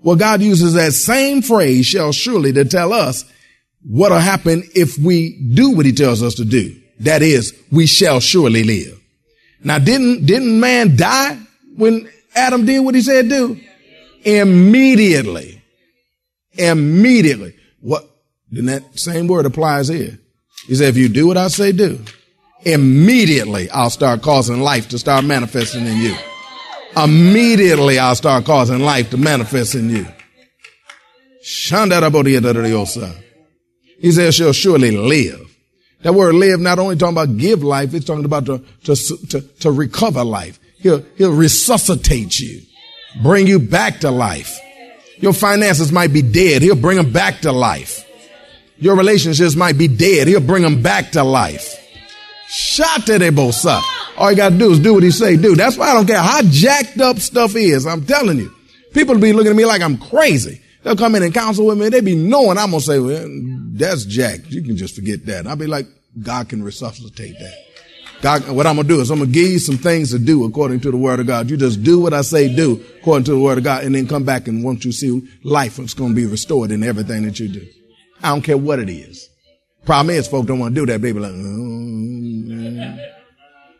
Well, 0.01 0.17
God 0.17 0.41
uses 0.41 0.75
that 0.75 0.93
same 0.93 1.43
phrase 1.43 1.87
shall 1.87 2.13
surely 2.13 2.53
to 2.53 2.65
tell 2.65 2.93
us 2.93 3.25
what'll 3.83 4.19
happen 4.19 4.63
if 4.75 4.97
we 4.97 5.39
do 5.55 5.73
what 5.73 5.87
he 5.87 5.93
tells 5.93 6.23
us 6.23 6.35
to 6.37 6.45
do. 6.45 6.81
That 7.01 7.23
is, 7.23 7.55
we 7.71 7.87
shall 7.87 8.21
surely 8.21 8.63
live. 8.63 8.98
Now, 9.63 9.79
didn't, 9.79 10.27
didn't 10.27 10.59
man 10.61 10.97
die 10.97 11.39
when 11.77 12.09
Adam 12.35 12.65
did 12.65 12.81
what 12.81 12.95
he 12.95 13.03
said 13.03 13.29
do? 13.29 13.61
Immediately. 14.23 15.63
Immediately. 16.53 17.55
What? 17.81 18.09
Then 18.51 18.67
that 18.67 18.99
same 18.99 19.27
word 19.27 19.47
applies 19.47 19.89
here. 19.89 20.19
He 20.67 20.75
said, 20.75 20.89
if 20.89 20.97
you 20.97 21.09
do 21.09 21.27
what 21.27 21.37
I 21.37 21.49
say 21.49 21.73
do, 21.73 22.03
immediately 22.65 23.71
I'll 23.71 23.91
start 23.91 24.23
causing 24.23 24.61
life 24.61 24.89
to 24.89 24.99
start 24.99 25.25
manifesting 25.25 25.87
in 25.87 25.99
you. 25.99 26.15
Immediately 26.97 27.99
I'll 27.99 28.17
start 28.17 28.45
causing 28.45 28.81
life 28.81 29.11
to 29.11 29.17
manifest 29.17 29.75
in 29.75 29.91
you. 29.91 30.07
He 34.01 34.13
says 34.13 34.35
she'll 34.35 34.53
surely 34.53 34.91
live. 34.91 35.48
That 36.03 36.15
word 36.15 36.35
live 36.35 36.61
not 36.61 36.79
only 36.79 36.97
talking 36.97 37.15
about 37.15 37.37
give 37.37 37.63
life, 37.63 37.93
it's 37.95 38.05
talking 38.05 38.25
about 38.25 38.47
to, 38.47 38.63
to, 38.85 38.95
to, 38.95 39.41
to 39.41 39.71
recover 39.71 40.25
life. 40.25 40.61
He'll, 40.79 41.03
he'll 41.17 41.35
resuscitate 41.35 42.39
you, 42.39 42.63
bring 43.23 43.47
you 43.47 43.59
back 43.59 44.01
to 44.01 44.11
life. 44.11 44.61
Your 45.17 45.33
finances 45.33 45.91
might 45.91 46.13
be 46.13 46.23
dead. 46.23 46.63
He'll 46.63 46.77
bring 46.77 46.97
them 46.97 47.13
back 47.13 47.41
to 47.41 47.51
life. 47.51 48.05
Your 48.79 48.97
relationships 48.97 49.57
might 49.57 49.77
be 49.77 49.89
dead. 49.89 50.29
He'll 50.29 50.41
bring 50.41 50.63
them 50.63 50.83
back 50.83 51.11
to 51.13 51.25
life. 51.25 51.75
Shot 52.49 53.07
to 53.07 53.19
they 53.19 53.31
both 53.31 53.57
suck. 53.57 53.85
All 54.17 54.31
you 54.31 54.37
got 54.37 54.51
to 54.51 54.59
do 54.59 54.71
is 54.71 54.79
do 54.79 54.95
what 54.95 55.03
he 55.03 55.11
say 55.11 55.37
do. 55.37 55.57
That's 55.57 55.77
why 55.77 55.91
I 55.91 55.95
don't 55.95 56.07
care 56.07 56.19
how 56.19 56.43
jacked 56.43 57.01
up 57.01 57.19
stuff 57.19 57.57
is. 57.57 57.87
I'm 57.87 58.07
telling 58.07 58.39
you. 58.39 58.55
People 58.95 59.19
be 59.19 59.33
looking 59.33 59.51
at 59.51 59.57
me 59.57 59.65
like 59.65 59.83
I'm 59.83 59.99
crazy. 59.99 60.63
They'll 60.89 60.97
come 60.97 61.17
in 61.17 61.23
and 61.23 61.35
counsel 61.35 61.67
with 61.67 61.79
me. 61.79 61.91
They 61.91 62.01
be 62.01 62.17
knowing 62.17 62.57
I'm 62.57 62.71
going 62.71 62.81
to 62.81 62.87
say, 62.87 62.99
well, 62.99 63.23
that's 63.75 64.07
Jack. 64.07 64.51
You 64.51 64.63
can 64.63 64.75
just 64.75 64.95
forget 64.95 65.27
that. 65.27 65.47
I'll 65.47 65.55
be 65.55 65.67
like, 65.67 65.85
God 66.19 66.49
can 66.49 66.63
resuscitate 66.63 67.39
that. 67.39 67.55
God, 68.23 68.49
what 68.53 68.67
I'm 68.67 68.77
going 68.77 68.89
to 68.89 68.95
do 68.95 69.01
is 69.03 69.11
I'm 69.11 69.19
going 69.19 69.31
to 69.31 69.35
give 69.35 69.51
you 69.51 69.59
some 69.59 69.77
things 69.77 70.13
to 70.13 70.19
do 70.19 70.47
according 70.47 70.81
to 70.81 70.91
the 70.91 70.97
word 70.97 71.21
of 71.21 71.27
God. 71.27 71.51
You 71.51 71.59
just 71.59 71.83
do 71.83 72.01
what 72.01 72.15
I 72.15 72.23
say 72.23 72.49
do 72.49 72.83
according 73.01 73.25
to 73.25 73.33
the 73.33 73.39
word 73.39 73.59
of 73.59 73.65
God 73.65 73.85
and 73.85 73.95
then 73.95 74.09
come 74.09 74.25
back 74.25 74.49
and 74.49 74.65
once 74.65 74.87
you 74.87 74.93
see 74.93 75.29
life, 75.45 75.79
it's 75.79 75.93
going 75.93 76.13
to 76.13 76.17
be 76.17 76.25
restored 76.25 76.71
in 76.71 76.83
everything 76.83 77.25
that 77.25 77.39
you 77.39 77.49
do. 77.49 77.67
I 78.23 78.31
don't 78.31 78.41
care 78.41 78.57
what 78.57 78.79
it 78.79 78.89
is. 78.89 79.29
Problem 79.85 80.17
is, 80.17 80.27
folks 80.27 80.47
don't 80.47 80.59
want 80.59 80.75
to 80.75 80.81
do 80.81 80.87
that. 80.91 81.03
Baby, 81.03 81.21
like, 81.21 81.33
oh, 81.35 82.99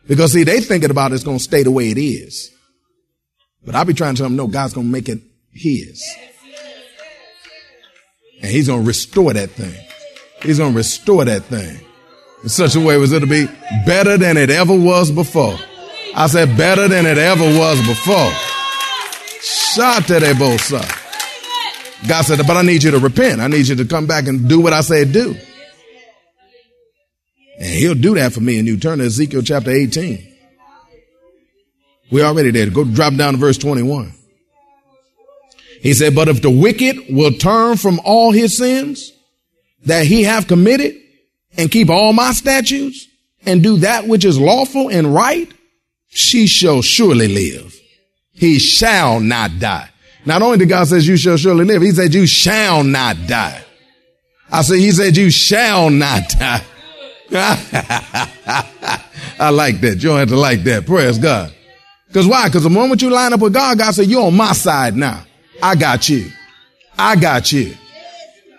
because 0.07 0.33
see, 0.33 0.43
they 0.43 0.61
thinking 0.61 0.91
about 0.91 1.11
it's 1.11 1.23
going 1.23 1.39
to 1.39 1.43
stay 1.43 1.63
the 1.63 1.71
way 1.71 1.89
it 1.89 1.97
is. 1.97 2.51
But 3.65 3.73
I'll 3.73 3.83
be 3.83 3.95
trying 3.95 4.13
to 4.13 4.19
tell 4.19 4.29
them, 4.29 4.35
no, 4.35 4.45
God's 4.45 4.75
going 4.75 4.85
to 4.85 4.91
make 4.91 5.09
it 5.09 5.21
His. 5.51 6.07
And 8.41 8.51
He's 8.51 8.67
going 8.67 8.81
to 8.81 8.87
restore 8.87 9.33
that 9.33 9.51
thing. 9.51 9.73
He's 10.41 10.57
going 10.57 10.71
to 10.71 10.77
restore 10.77 11.25
that 11.25 11.43
thing 11.43 11.79
in 12.43 12.49
such 12.49 12.75
a 12.75 12.79
way 12.79 13.01
as 13.01 13.11
it'll 13.11 13.27
be 13.27 13.47
better 13.85 14.17
than 14.17 14.37
it 14.37 14.49
ever 14.49 14.73
was 14.73 15.11
before. 15.11 15.57
I 16.15 16.27
said 16.27 16.57
better 16.57 16.87
than 16.87 17.05
it 17.05 17.17
ever 17.17 17.43
was 17.43 17.85
before. 17.85 18.31
Shout 19.41 20.05
to 20.07 20.19
they 20.19 20.33
both. 20.33 20.71
God 22.07 22.21
said, 22.23 22.39
but 22.47 22.57
I 22.57 22.61
need 22.61 22.83
you 22.83 22.91
to 22.91 22.99
repent. 22.99 23.41
I 23.41 23.47
need 23.47 23.67
you 23.67 23.75
to 23.75 23.85
come 23.85 24.07
back 24.07 24.27
and 24.27 24.47
do 24.47 24.61
what 24.61 24.73
I 24.73 24.81
said 24.81 25.11
do. 25.11 25.35
And 27.59 27.67
he'll 27.67 27.95
do 27.95 28.15
that 28.15 28.31
for 28.31 28.39
me. 28.39 28.57
And 28.57 28.67
you 28.67 28.77
turn 28.77 28.99
to 28.99 29.05
Ezekiel 29.05 29.41
chapter 29.41 29.71
18. 29.71 30.25
We're 32.09 32.25
already 32.25 32.51
there. 32.51 32.69
Go 32.69 32.85
drop 32.85 33.15
down 33.15 33.33
to 33.33 33.39
verse 33.39 33.57
21. 33.57 34.13
He 35.81 35.93
said, 35.93 36.13
but 36.15 36.27
if 36.27 36.41
the 36.41 36.49
wicked 36.49 36.97
will 37.09 37.31
turn 37.31 37.77
from 37.77 38.01
all 38.03 38.31
his 38.31 38.57
sins 38.57 39.13
that 39.85 40.05
he 40.05 40.23
have 40.23 40.47
committed 40.47 40.95
and 41.57 41.71
keep 41.71 41.89
all 41.89 42.13
my 42.13 42.31
statutes 42.33 43.07
and 43.45 43.63
do 43.63 43.77
that 43.77 44.07
which 44.07 44.25
is 44.25 44.39
lawful 44.39 44.89
and 44.89 45.13
right, 45.13 45.51
she 46.09 46.47
shall 46.47 46.81
surely 46.81 47.27
live. 47.27 47.79
He 48.33 48.59
shall 48.59 49.19
not 49.19 49.59
die. 49.59 49.89
Not 50.25 50.41
only 50.41 50.57
did 50.57 50.69
God 50.69 50.87
says 50.87 51.07
you 51.07 51.17
shall 51.17 51.37
surely 51.37 51.65
live, 51.65 51.81
he 51.81 51.91
said 51.91 52.13
you 52.13 52.27
shall 52.27 52.83
not 52.83 53.15
die. 53.27 53.63
I 54.51 54.61
said, 54.63 54.79
he 54.79 54.91
said 54.91 55.15
you 55.15 55.29
shall 55.29 55.89
not 55.89 56.27
die. 56.29 56.63
I 59.39 59.49
like 59.51 59.79
that. 59.81 59.95
You 59.95 60.09
don't 60.09 60.19
have 60.19 60.29
to 60.29 60.35
like 60.35 60.63
that. 60.63 60.85
Praise 60.85 61.19
God. 61.19 61.53
Because 62.07 62.27
why? 62.27 62.47
Because 62.47 62.63
the 62.63 62.69
moment 62.69 63.01
you 63.01 63.11
line 63.11 63.33
up 63.33 63.39
with 63.39 63.53
God, 63.53 63.77
God 63.77 63.93
said, 63.93 64.07
you're 64.07 64.25
on 64.25 64.35
my 64.35 64.53
side 64.53 64.95
now. 64.95 65.23
I 65.61 65.75
got 65.75 66.09
you. 66.09 66.31
I 66.97 67.15
got 67.15 67.51
you. 67.51 67.75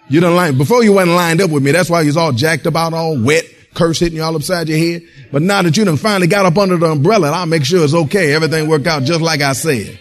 You 0.08 0.20
don't 0.20 0.34
line, 0.34 0.58
before 0.58 0.82
you 0.82 0.92
wasn't 0.92 1.14
lined 1.14 1.40
up 1.40 1.50
with 1.50 1.62
me. 1.62 1.70
That's 1.70 1.88
why 1.88 2.00
you 2.00 2.08
was 2.08 2.16
all 2.16 2.32
jacked 2.32 2.66
about, 2.66 2.92
all 2.94 3.16
wet, 3.16 3.44
curse 3.74 4.00
hitting 4.00 4.16
you 4.16 4.24
all 4.24 4.34
upside 4.34 4.68
your 4.68 4.78
head. 4.78 5.02
But 5.30 5.42
now 5.42 5.62
that 5.62 5.76
you 5.76 5.84
done 5.84 5.96
finally 5.96 6.26
got 6.26 6.46
up 6.46 6.58
under 6.58 6.76
the 6.76 6.90
umbrella, 6.90 7.30
I'll 7.30 7.46
make 7.46 7.64
sure 7.64 7.84
it's 7.84 7.94
okay. 7.94 8.32
Everything 8.32 8.68
worked 8.68 8.88
out 8.88 9.04
just 9.04 9.20
like 9.20 9.40
I 9.40 9.52
said. 9.52 9.98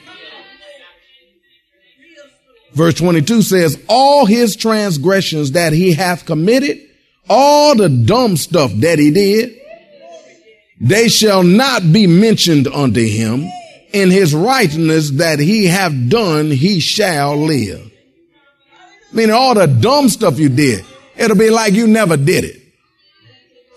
Verse 2.73 2.95
22 2.95 3.41
says, 3.41 3.83
all 3.87 4.25
his 4.25 4.55
transgressions 4.55 5.51
that 5.51 5.73
he 5.73 5.93
hath 5.93 6.25
committed, 6.25 6.79
all 7.29 7.75
the 7.75 7.89
dumb 7.89 8.37
stuff 8.37 8.71
that 8.77 8.99
he 8.99 9.11
did, 9.11 9.59
they 10.79 11.09
shall 11.09 11.43
not 11.43 11.81
be 11.93 12.07
mentioned 12.07 12.67
unto 12.67 13.05
him. 13.05 13.47
In 13.91 14.11
his 14.11 14.35
righteousness 14.35 15.11
that 15.11 15.39
he 15.39 15.65
have 15.65 16.09
done, 16.09 16.51
he 16.51 16.79
shall 16.79 17.35
live. 17.37 17.91
I 19.11 19.15
mean, 19.15 19.31
all 19.31 19.55
the 19.55 19.65
dumb 19.65 20.09
stuff 20.09 20.37
you 20.37 20.49
did, 20.49 20.85
it'll 21.17 21.35
be 21.37 21.49
like 21.49 21.73
you 21.73 21.87
never 21.87 22.15
did 22.15 22.43
it. 22.43 22.61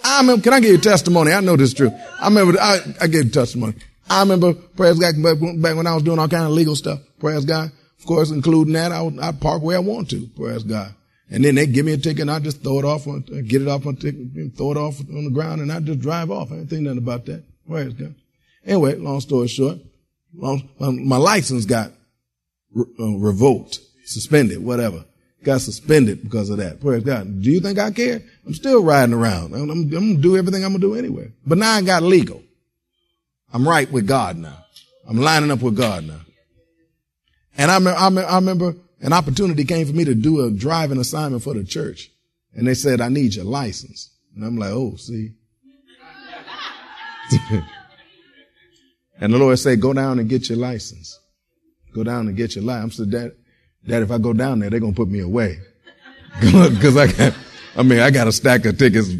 I 0.05 0.21
remember, 0.21 0.43
can 0.43 0.53
I 0.53 0.61
give 0.61 0.71
you 0.71 0.79
testimony? 0.79 1.33
I 1.33 1.41
know 1.41 1.57
this 1.57 1.69
is 1.69 1.75
true. 1.75 1.93
I 2.21 2.29
remember, 2.29 2.61
I, 2.61 2.81
I 3.01 3.07
gave 3.07 3.33
testimony. 3.33 3.75
I 4.11 4.21
remember, 4.21 4.53
praise 4.53 4.99
God, 4.99 5.15
back 5.23 5.77
when 5.77 5.87
I 5.87 5.95
was 5.95 6.03
doing 6.03 6.19
all 6.19 6.29
kind 6.29 6.45
of 6.45 6.51
legal 6.51 6.77
stuff, 6.77 7.01
praise 7.19 7.45
God. 7.45 7.71
Of 7.99 8.07
course, 8.07 8.31
including 8.31 8.75
that, 8.75 8.93
I 8.93 9.01
would, 9.01 9.19
park 9.41 9.63
where 9.63 9.77
I 9.77 9.81
want 9.81 10.11
to, 10.11 10.27
praise 10.37 10.65
God. 10.65 10.95
And 11.31 11.43
then 11.45 11.55
they 11.55 11.67
give 11.67 11.87
me 11.87 11.93
a 11.93 11.97
ticket 11.97 12.21
and 12.23 12.31
I 12.31 12.41
just 12.41 12.63
throw 12.63 12.81
it 12.81 12.85
off, 12.85 13.07
on, 13.07 13.23
get 13.47 13.63
it 13.63 13.69
off 13.69 13.87
on 13.87 13.97
ticket, 13.97 14.57
throw 14.57 14.73
it 14.73 14.77
off 14.77 15.01
on 15.01 15.25
the 15.25 15.31
ground 15.31 15.63
and 15.63 15.73
I 15.73 15.81
just 15.81 16.01
drive 16.01 16.31
off. 16.31 16.53
I 16.53 16.57
didn't 16.57 16.69
think 16.69 16.83
nothing 16.83 16.99
about 16.99 17.25
that. 17.27 17.45
Praise 17.67 17.95
God. 17.95 18.15
Anyway, 18.67 18.97
long 18.97 19.21
story 19.21 19.49
short, 19.49 19.79
long, 20.35 20.69
my 20.79 21.17
license 21.17 21.65
got 21.65 21.93
re- 22.75 22.87
uh, 22.99 23.17
revoked, 23.19 23.81
suspended, 24.05 24.65
whatever. 24.65 25.05
Got 25.45 25.61
suspended 25.61 26.23
because 26.23 26.51
of 26.51 26.59
that. 26.59 26.81
Praise 26.81 27.03
God. 27.03 27.43
Do 27.43 27.51
you 27.51 27.61
think 27.61 27.79
I 27.79 27.91
care? 27.91 28.23
I'm 28.47 28.55
still 28.55 28.85
riding 28.85 29.15
around. 29.15 29.55
I'm, 29.55 29.71
I'm, 29.71 29.89
gonna 29.89 30.15
do 30.15 30.37
everything 30.37 30.65
I'm 30.65 30.73
gonna 30.73 30.81
do 30.81 30.95
anyway. 30.95 31.33
But 31.45 31.59
now 31.59 31.73
I 31.73 31.83
got 31.83 32.03
legal. 32.03 32.43
I'm 33.53 33.69
right 33.69 33.91
with 33.91 34.07
God 34.07 34.37
now. 34.37 34.65
I'm 35.09 35.17
lining 35.17 35.51
up 35.51 35.61
with 35.61 35.77
God 35.77 36.05
now. 36.07 36.21
And 37.57 37.71
I, 37.71 37.79
I, 37.91 38.09
I 38.09 38.35
remember 38.37 38.77
an 39.01 39.13
opportunity 39.13 39.65
came 39.65 39.87
for 39.87 39.93
me 39.93 40.05
to 40.05 40.15
do 40.15 40.45
a 40.45 40.51
driving 40.51 40.99
assignment 40.99 41.43
for 41.43 41.55
the 41.55 41.65
church. 41.65 42.09
And 42.55 42.67
they 42.67 42.75
said, 42.75 43.01
I 43.01 43.09
need 43.09 43.35
your 43.35 43.45
license. 43.45 44.11
And 44.35 44.45
I'm 44.45 44.57
like, 44.57 44.71
oh, 44.71 44.95
see. 44.97 45.33
and 49.23 49.33
the 49.33 49.39
Lord 49.39 49.57
said, 49.57 49.81
go 49.81 49.93
down 49.93 50.19
and 50.19 50.29
get 50.29 50.49
your 50.49 50.59
license. 50.59 51.17
Go 51.95 52.03
down 52.03 52.27
and 52.27 52.37
get 52.37 52.57
your 52.57 52.65
license. 52.65 52.95
I 52.95 53.05
said, 53.05 53.11
Dad, 53.13 53.33
Dad, 53.87 54.03
if 54.03 54.11
I 54.11 54.19
go 54.19 54.33
down 54.33 54.59
there, 54.59 54.69
they're 54.69 54.81
going 54.81 54.95
to 54.95 54.97
put 54.97 55.09
me 55.09 55.21
away. 55.21 55.61
Cause 56.41 56.97
I 56.97 57.07
got, 57.07 57.33
I 57.77 57.85
mean, 57.85 58.01
I 58.01 58.11
got 58.11 58.27
a 58.27 58.33
stack 58.33 58.65
of 58.65 58.79
tickets 58.79 59.15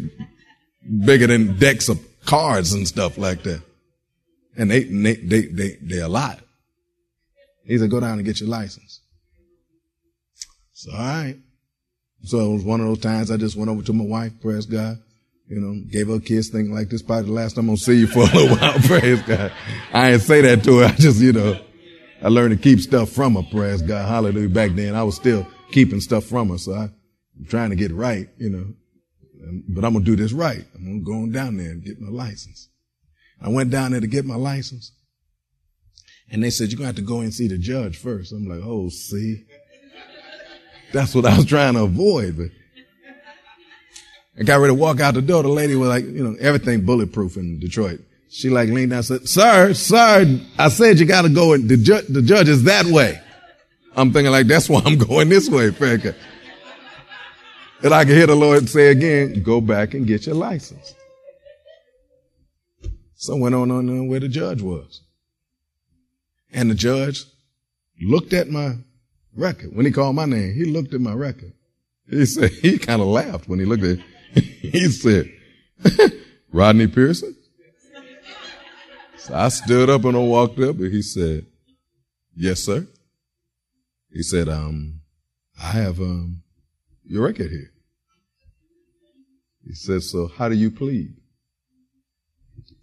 bigger 1.05 1.27
than 1.27 1.57
decks 1.57 1.87
of 1.87 2.05
cards 2.25 2.73
and 2.73 2.85
stuff 2.85 3.17
like 3.17 3.43
that. 3.43 3.61
And 4.57 4.69
they, 4.69 4.83
they, 4.83 5.15
they, 5.15 5.41
they, 5.45 5.77
they're 5.81 6.03
a 6.03 6.09
lot. 6.09 6.41
He 7.65 7.77
said, 7.77 7.89
go 7.89 8.01
down 8.01 8.17
and 8.17 8.25
get 8.25 8.41
your 8.41 8.49
license. 8.49 8.99
So, 10.73 10.91
all 10.91 10.97
right. 10.97 11.37
So 12.23 12.51
it 12.51 12.53
was 12.55 12.65
one 12.65 12.81
of 12.81 12.87
those 12.87 12.99
times 12.99 13.31
I 13.31 13.37
just 13.37 13.55
went 13.55 13.71
over 13.71 13.83
to 13.83 13.93
my 13.93 14.03
wife, 14.03 14.33
praise 14.41 14.65
God, 14.65 14.97
you 15.53 15.61
know, 15.61 15.85
gave 15.89 16.07
her 16.07 16.15
a 16.15 16.19
kiss, 16.19 16.53
like 16.53 16.89
this 16.89 17.03
probably 17.03 17.27
the 17.27 17.31
last 17.31 17.53
time 17.55 17.65
I'm 17.65 17.75
gonna 17.75 17.77
see 17.77 17.99
you 17.99 18.07
for 18.07 18.21
a 18.21 18.23
little 18.23 18.47
while, 18.57 18.73
praise 18.79 19.21
God. 19.21 19.51
I 19.93 20.11
didn't 20.11 20.23
say 20.23 20.41
that 20.41 20.63
to 20.63 20.79
her. 20.79 20.85
I 20.87 20.91
just, 20.93 21.21
you 21.21 21.31
know, 21.31 21.59
I 22.23 22.29
learned 22.29 22.57
to 22.57 22.61
keep 22.61 22.79
stuff 22.79 23.09
from 23.09 23.35
her, 23.35 23.43
praise 23.51 23.81
God, 23.81 24.07
hallelujah. 24.07 24.49
Back 24.49 24.71
then 24.71 24.95
I 24.95 25.03
was 25.03 25.15
still 25.15 25.45
keeping 25.71 25.99
stuff 25.99 26.25
from 26.25 26.49
her. 26.49 26.57
So 26.57 26.73
I, 26.73 26.83
am 26.83 27.45
trying 27.47 27.69
to 27.69 27.75
get 27.75 27.91
right, 27.91 28.29
you 28.37 28.49
know, 28.49 28.73
but 29.69 29.85
I'm 29.85 29.93
gonna 29.93 30.05
do 30.05 30.15
this 30.15 30.33
right. 30.33 30.65
I'm 30.75 31.01
gonna 31.03 31.27
go 31.27 31.31
down 31.31 31.57
there 31.57 31.69
and 31.69 31.83
get 31.83 32.01
my 32.01 32.09
license. 32.09 32.69
I 33.39 33.49
went 33.49 33.69
down 33.69 33.91
there 33.91 34.01
to 34.01 34.07
get 34.07 34.25
my 34.25 34.35
license. 34.35 34.91
And 36.31 36.43
they 36.43 36.49
said, 36.49 36.71
you're 36.71 36.79
to 36.79 36.85
have 36.85 36.95
to 36.95 37.01
go 37.03 37.19
and 37.19 37.33
see 37.33 37.47
the 37.47 37.59
judge 37.59 37.97
first. 37.97 38.31
I'm 38.31 38.47
like, 38.47 38.61
oh, 38.63 38.89
see, 38.89 39.43
that's 40.91 41.13
what 41.13 41.25
I 41.25 41.37
was 41.37 41.45
trying 41.45 41.75
to 41.75 41.83
avoid. 41.83 42.37
But 42.37 42.47
I 44.39 44.43
got 44.43 44.59
ready 44.59 44.71
to 44.71 44.79
walk 44.79 44.99
out 44.99 45.13
the 45.13 45.21
door. 45.21 45.43
The 45.43 45.49
lady 45.49 45.75
was 45.75 45.89
like, 45.89 46.05
you 46.05 46.23
know, 46.23 46.35
everything 46.39 46.85
bulletproof 46.85 47.37
in 47.37 47.59
Detroit. 47.59 48.01
She 48.29 48.49
like 48.49 48.69
leaned 48.69 48.89
down 48.89 48.97
and 48.97 49.05
said, 49.05 49.29
sir, 49.29 49.73
sir, 49.73 50.39
I 50.57 50.69
said 50.69 50.99
you 50.99 51.05
got 51.05 51.21
to 51.21 51.29
go 51.29 51.53
and 51.53 51.69
the, 51.69 51.77
ju- 51.77 52.01
the 52.09 52.21
judge 52.21 52.49
is 52.49 52.63
that 52.63 52.85
way. 52.87 53.21
I'm 53.95 54.11
thinking 54.11 54.31
like, 54.31 54.47
that's 54.47 54.67
why 54.67 54.81
I'm 54.83 54.97
going 55.07 55.29
this 55.29 55.49
way, 55.49 55.69
Frank. 55.71 56.05
And 57.83 57.93
I 57.93 58.05
can 58.05 58.15
hear 58.15 58.25
the 58.25 58.35
Lord 58.35 58.67
say 58.69 58.87
again, 58.87 59.43
go 59.43 59.61
back 59.61 59.93
and 59.93 60.07
get 60.07 60.25
your 60.25 60.35
license. 60.35 60.95
So 63.15 63.35
I 63.35 63.39
went 63.39 63.55
on 63.55 63.69
on 63.69 64.07
where 64.07 64.19
the 64.19 64.29
judge 64.29 64.61
was. 64.61 65.01
And 66.51 66.71
the 66.71 66.75
judge 66.75 67.23
looked 68.01 68.33
at 68.33 68.49
my 68.49 68.77
record. 69.35 69.75
When 69.75 69.85
he 69.85 69.91
called 69.91 70.15
my 70.15 70.25
name, 70.25 70.53
he 70.53 70.65
looked 70.65 70.93
at 70.93 71.01
my 71.01 71.13
record. 71.13 71.53
He 72.09 72.25
said, 72.25 72.51
he 72.61 72.79
kind 72.79 73.01
of 73.01 73.07
laughed 73.07 73.47
when 73.47 73.59
he 73.59 73.65
looked 73.65 73.83
at 73.83 73.99
it. 73.99 73.99
He 74.73 74.89
said, 74.89 75.29
Rodney 76.51 76.87
Pearson? 76.87 77.35
So 79.17 79.35
I 79.35 79.49
stood 79.49 79.89
up 79.89 80.03
and 80.03 80.17
I 80.17 80.19
walked 80.19 80.59
up 80.59 80.77
and 80.79 80.91
he 80.91 81.01
said, 81.01 81.45
yes, 82.35 82.61
sir. 82.61 82.87
He 84.11 84.23
said, 84.23 84.49
um, 84.49 85.01
I 85.61 85.71
have, 85.71 85.99
um, 85.99 86.41
your 87.05 87.25
record 87.25 87.51
here. 87.51 87.71
He 89.65 89.73
said, 89.75 90.01
so 90.01 90.27
how 90.27 90.49
do 90.49 90.55
you 90.55 90.71
plead? 90.71 91.13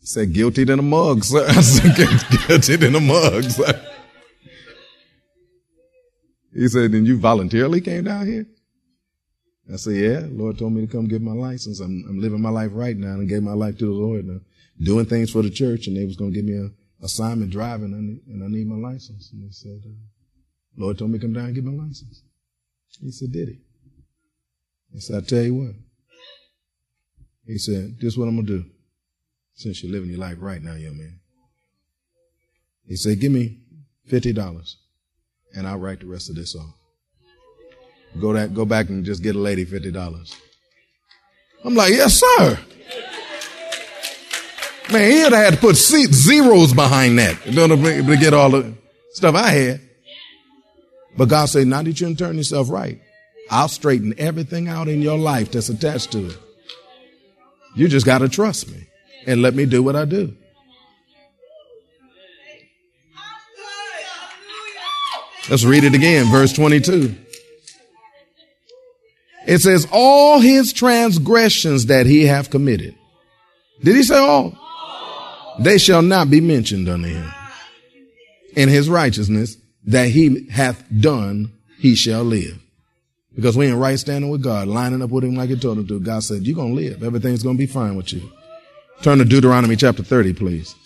He 0.01 0.07
said, 0.07 0.33
guilty 0.33 0.65
than 0.65 0.79
a 0.79 0.83
mug, 0.83 1.25
sir. 1.25 1.45
I 1.49 1.61
said, 1.61 1.97
guilty 2.47 2.77
than 2.77 2.95
a 2.95 3.01
mug, 3.01 3.45
sir. 3.45 3.87
He 6.55 6.69
said, 6.69 6.93
then 6.93 7.05
you 7.05 7.19
voluntarily 7.19 7.81
came 7.81 8.05
down 8.05 8.27
here? 8.27 8.47
I 9.73 9.77
said, 9.77 9.95
yeah, 9.95 10.23
Lord 10.31 10.59
told 10.59 10.73
me 10.73 10.85
to 10.85 10.91
come 10.91 11.07
get 11.07 11.23
my 11.23 11.33
license. 11.33 11.81
I'm, 11.81 12.05
I'm 12.09 12.21
living 12.21 12.41
my 12.41 12.51
life 12.51 12.71
right 12.73 12.97
now 12.97 13.15
and 13.15 13.29
gave 13.29 13.43
my 13.43 13.53
life 13.53 13.79
to 13.79 13.87
the 13.87 13.93
Lord 13.93 14.27
now, 14.27 14.41
doing 14.83 15.07
things 15.07 15.31
for 15.31 15.43
the 15.43 15.51
church 15.51 15.87
and 15.87 15.97
they 15.97 16.05
was 16.05 16.17
going 16.17 16.33
to 16.33 16.37
give 16.37 16.45
me 16.45 16.57
a 16.57 16.71
assignment 17.05 17.51
driving 17.51 17.93
and 17.93 17.95
I 17.95 18.01
need, 18.01 18.21
and 18.27 18.45
I 18.45 18.49
need 18.49 18.67
my 18.67 18.89
license. 18.89 19.31
And 19.33 19.43
he 19.43 19.51
said, 19.53 19.81
uh, 19.87 19.91
Lord 20.77 20.99
told 20.99 21.11
me 21.11 21.19
to 21.19 21.25
come 21.25 21.33
down 21.33 21.47
and 21.47 21.55
get 21.55 21.65
my 21.65 21.85
license. 21.85 22.23
He 23.01 23.11
said, 23.11 23.33
did 23.33 23.49
he? 23.49 23.59
He 24.93 25.01
said, 25.01 25.23
I 25.23 25.27
tell 25.27 25.43
you 25.43 25.55
what. 25.55 25.75
He 27.47 27.59
said, 27.59 27.97
this 28.01 28.13
is 28.13 28.19
what 28.19 28.29
I'm 28.29 28.37
going 28.37 28.47
to 28.47 28.59
do 28.63 28.71
since 29.55 29.83
you're 29.83 29.93
living 29.93 30.11
your 30.11 30.19
life 30.19 30.37
right 30.41 30.63
now, 30.63 30.75
young 30.75 30.97
man. 30.97 31.21
He 32.87 32.97
said, 32.97 33.21
give 33.21 33.33
me 33.33 33.59
$50 34.11 34.75
and 35.55 35.67
I'll 35.67 35.79
write 35.79 36.01
the 36.01 36.07
rest 36.07 36.29
of 36.29 36.37
this 36.37 36.57
off. 36.57 36.80
Go 38.19 38.33
that, 38.33 38.55
go 38.55 38.65
back 38.65 38.89
and 38.89 39.05
just 39.05 39.23
get 39.23 39.37
a 39.37 39.39
lady 39.39 39.65
$50. 39.65 40.35
I'm 41.65 41.75
like, 41.75 41.91
yes, 41.91 42.15
sir. 42.21 42.59
Man, 44.91 45.11
he'd 45.11 45.19
have 45.19 45.33
had 45.33 45.55
to 45.55 45.61
put 45.61 45.77
zeros 45.77 46.73
behind 46.73 47.19
that 47.19 47.41
to 47.45 48.17
get 48.19 48.35
all 48.35 48.51
the 48.51 48.75
stuff 49.13 49.35
I 49.35 49.51
had. 49.51 49.81
But 51.17 51.29
God 51.29 51.47
said, 51.47 51.67
now 51.69 51.83
that 51.83 52.01
you 52.01 52.15
turn 52.15 52.37
yourself 52.37 52.71
right, 52.71 53.01
I'll 53.51 53.69
straighten 53.69 54.15
everything 54.19 54.69
out 54.69 54.89
in 54.89 55.03
your 55.03 55.19
life 55.19 55.53
that's 55.53 55.69
attached 55.69 56.13
to 56.13 56.27
it. 56.27 56.39
You 57.77 57.87
just 57.89 58.07
got 58.07 58.19
to 58.19 58.29
trust 58.29 58.69
me 58.71 58.87
and 59.27 59.43
let 59.43 59.55
me 59.55 59.67
do 59.67 59.83
what 59.83 59.95
I 59.95 60.05
do. 60.05 60.37
Let's 65.49 65.65
read 65.65 65.85
it 65.85 65.95
again, 65.95 66.27
verse 66.31 66.53
22. 66.53 67.15
It 69.51 69.61
says, 69.63 69.89
all 69.91 70.39
his 70.39 70.73
transgressions 70.73 71.87
that 71.87 72.07
he 72.07 72.27
have 72.27 72.51
committed. 72.51 72.95
Did 73.83 73.97
he 73.97 74.05
say 74.05 74.17
all? 74.17 74.57
They 75.59 75.77
shall 75.77 76.03
not 76.03 76.31
be 76.31 76.41
mentioned 76.41 76.89
unto 76.89 77.09
him. 77.09 77.29
In 78.55 78.69
his 78.69 78.89
righteousness 78.89 79.57
that 79.87 80.11
he 80.11 80.49
hath 80.51 80.85
done, 81.01 81.51
he 81.81 81.97
shall 81.97 82.23
live. 82.23 82.63
Because 83.35 83.57
we 83.57 83.67
in 83.67 83.75
right 83.75 83.99
standing 83.99 84.31
with 84.31 84.41
God, 84.41 84.69
lining 84.69 85.03
up 85.03 85.11
with 85.11 85.25
him 85.25 85.35
like 85.35 85.51
he 85.51 85.57
told 85.57 85.79
him 85.79 85.87
to. 85.89 85.99
God 85.99 86.23
said, 86.23 86.47
you're 86.47 86.55
going 86.55 86.77
to 86.77 86.81
live. 86.81 87.03
Everything's 87.03 87.43
going 87.43 87.57
to 87.57 87.59
be 87.59 87.67
fine 87.67 87.97
with 87.97 88.13
you. 88.13 88.31
Turn 89.03 89.19
to 89.19 89.25
Deuteronomy 89.25 89.75
chapter 89.75 90.05
30, 90.05 90.33
please. 90.35 90.77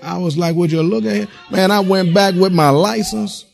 I 0.00 0.18
was 0.18 0.38
like, 0.38 0.54
would 0.54 0.70
you 0.70 0.84
look 0.84 1.04
at 1.04 1.16
it? 1.16 1.28
Man, 1.50 1.72
I 1.72 1.80
went 1.80 2.14
back 2.14 2.36
with 2.36 2.52
my 2.52 2.70
license. 2.70 3.44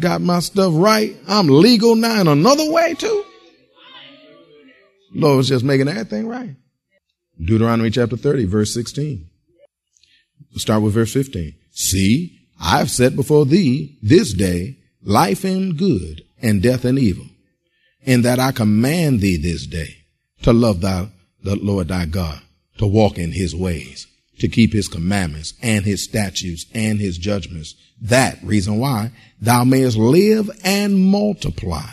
Got 0.00 0.20
my 0.20 0.40
stuff 0.40 0.72
right. 0.74 1.16
I'm 1.28 1.48
legal 1.48 1.94
now 1.94 2.20
in 2.20 2.28
another 2.28 2.70
way 2.70 2.94
too. 2.94 3.24
Lord 5.14 5.44
just 5.44 5.64
making 5.64 5.88
everything 5.88 6.26
right. 6.26 6.56
Deuteronomy 7.38 7.90
chapter 7.90 8.16
30, 8.16 8.46
verse 8.46 8.74
16. 8.74 9.28
We'll 10.50 10.58
start 10.58 10.82
with 10.82 10.94
verse 10.94 11.12
15. 11.12 11.54
See, 11.72 12.40
I've 12.60 12.90
set 12.90 13.16
before 13.16 13.46
thee 13.46 13.98
this 14.02 14.32
day 14.32 14.78
life 15.02 15.44
and 15.44 15.76
good 15.76 16.22
and 16.40 16.62
death 16.62 16.84
and 16.84 16.98
evil. 16.98 17.26
And 18.06 18.24
that 18.24 18.38
I 18.38 18.52
command 18.52 19.20
thee 19.20 19.36
this 19.36 19.66
day 19.66 19.96
to 20.42 20.52
love 20.52 20.80
thy, 20.80 21.08
the 21.42 21.56
Lord 21.56 21.88
thy 21.88 22.06
God, 22.06 22.40
to 22.78 22.86
walk 22.86 23.18
in 23.18 23.32
his 23.32 23.54
ways, 23.56 24.06
to 24.38 24.48
keep 24.48 24.72
his 24.72 24.88
commandments 24.88 25.54
and 25.62 25.84
his 25.84 26.04
statutes 26.04 26.66
and 26.74 26.98
his 26.98 27.18
judgments. 27.18 27.74
That 28.02 28.38
reason 28.42 28.78
why 28.78 29.12
thou 29.40 29.64
mayest 29.64 29.96
live 29.96 30.50
and 30.64 30.98
multiply. 30.98 31.88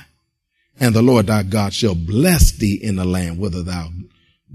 And 0.79 0.95
the 0.95 1.01
Lord 1.01 1.27
thy 1.27 1.43
God 1.43 1.73
shall 1.73 1.95
bless 1.95 2.51
thee 2.57 2.79
in 2.81 2.95
the 2.95 3.05
land 3.05 3.37
whither 3.37 3.61
thou 3.61 3.89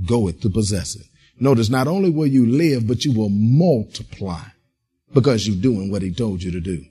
goeth 0.05 0.41
to 0.41 0.51
possess 0.51 0.97
it. 0.97 1.07
Notice 1.39 1.69
not 1.69 1.87
only 1.87 2.11
will 2.11 2.27
you 2.27 2.47
live, 2.47 2.89
but 2.89 3.05
you 3.05 3.13
will 3.13 3.29
multiply 3.29 4.43
because 5.15 5.47
you're 5.47 5.61
doing 5.61 5.91
what 5.91 6.03
he 6.03 6.13
told 6.13 6.43
you 6.43 6.51
to 6.53 6.61
do. 6.61 6.83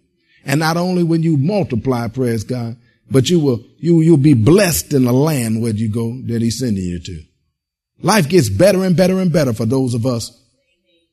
And 0.46 0.60
not 0.60 0.78
only 0.78 1.04
when 1.04 1.24
you 1.24 1.38
multiply, 1.38 2.08
praise 2.08 2.44
God, 2.44 2.78
but 3.10 3.30
you 3.30 3.40
will, 3.40 3.64
you, 3.78 4.02
you'll 4.02 4.18
be 4.18 4.34
blessed 4.34 4.94
in 4.94 5.06
the 5.06 5.14
land 5.14 5.62
where 5.62 5.74
you 5.74 5.90
go 5.90 6.22
that 6.28 6.42
he's 6.42 6.60
sending 6.60 6.84
you 6.84 7.00
to. 7.00 7.22
Life 8.02 8.30
gets 8.30 8.50
better 8.50 8.84
and 8.84 8.96
better 8.96 9.20
and 9.20 9.32
better 9.32 9.54
for 9.54 9.66
those 9.66 9.94
of 9.94 10.06
us 10.06 10.40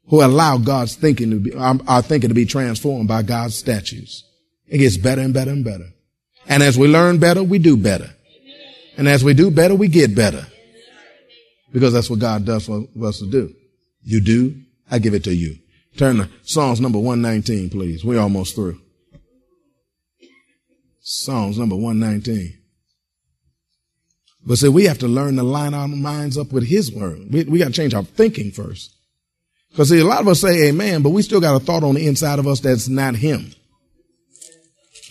who 0.08 0.22
allow 0.22 0.58
God's 0.58 0.94
thinking 0.94 1.30
to 1.30 1.40
be, 1.40 1.54
um, 1.54 1.82
our 1.86 2.02
thinking 2.02 2.28
to 2.28 2.34
be 2.34 2.44
transformed 2.44 3.08
by 3.08 3.22
God's 3.22 3.56
statutes. 3.56 4.24
It 4.66 4.78
gets 4.78 4.96
better 4.96 5.22
and 5.22 5.32
better 5.32 5.50
and 5.50 5.64
better. 5.64 5.86
And 6.48 6.62
as 6.62 6.78
we 6.78 6.88
learn 6.88 7.18
better, 7.18 7.42
we 7.42 7.58
do 7.58 7.76
better. 7.76 8.10
And 8.96 9.08
as 9.08 9.24
we 9.24 9.34
do 9.34 9.50
better, 9.50 9.74
we 9.74 9.88
get 9.88 10.14
better. 10.14 10.46
Because 11.72 11.92
that's 11.92 12.10
what 12.10 12.18
God 12.18 12.44
does 12.44 12.66
for 12.66 12.86
us 13.04 13.18
to 13.20 13.30
do. 13.30 13.54
You 14.02 14.20
do, 14.20 14.60
I 14.90 14.98
give 14.98 15.14
it 15.14 15.24
to 15.24 15.34
you. 15.34 15.56
Turn 15.96 16.16
to 16.16 16.28
Psalms 16.42 16.80
number 16.80 16.98
119, 16.98 17.70
please. 17.70 18.04
We're 18.04 18.20
almost 18.20 18.54
through. 18.54 18.80
Psalms 21.00 21.58
number 21.58 21.76
119. 21.76 22.58
But 24.44 24.58
see, 24.58 24.68
we 24.68 24.84
have 24.84 24.98
to 24.98 25.08
learn 25.08 25.36
to 25.36 25.42
line 25.42 25.74
our 25.74 25.88
minds 25.88 26.36
up 26.36 26.52
with 26.52 26.66
His 26.66 26.92
word. 26.92 27.28
We, 27.30 27.44
we 27.44 27.58
got 27.58 27.66
to 27.66 27.72
change 27.72 27.94
our 27.94 28.02
thinking 28.02 28.50
first. 28.50 28.94
Because 29.72 29.88
see, 29.88 30.00
a 30.00 30.04
lot 30.04 30.20
of 30.20 30.28
us 30.28 30.40
say 30.40 30.68
amen, 30.68 31.02
but 31.02 31.10
we 31.10 31.22
still 31.22 31.40
got 31.40 31.56
a 31.56 31.60
thought 31.64 31.82
on 31.82 31.94
the 31.94 32.06
inside 32.06 32.38
of 32.38 32.46
us 32.46 32.60
that's 32.60 32.88
not 32.88 33.16
Him. 33.16 33.52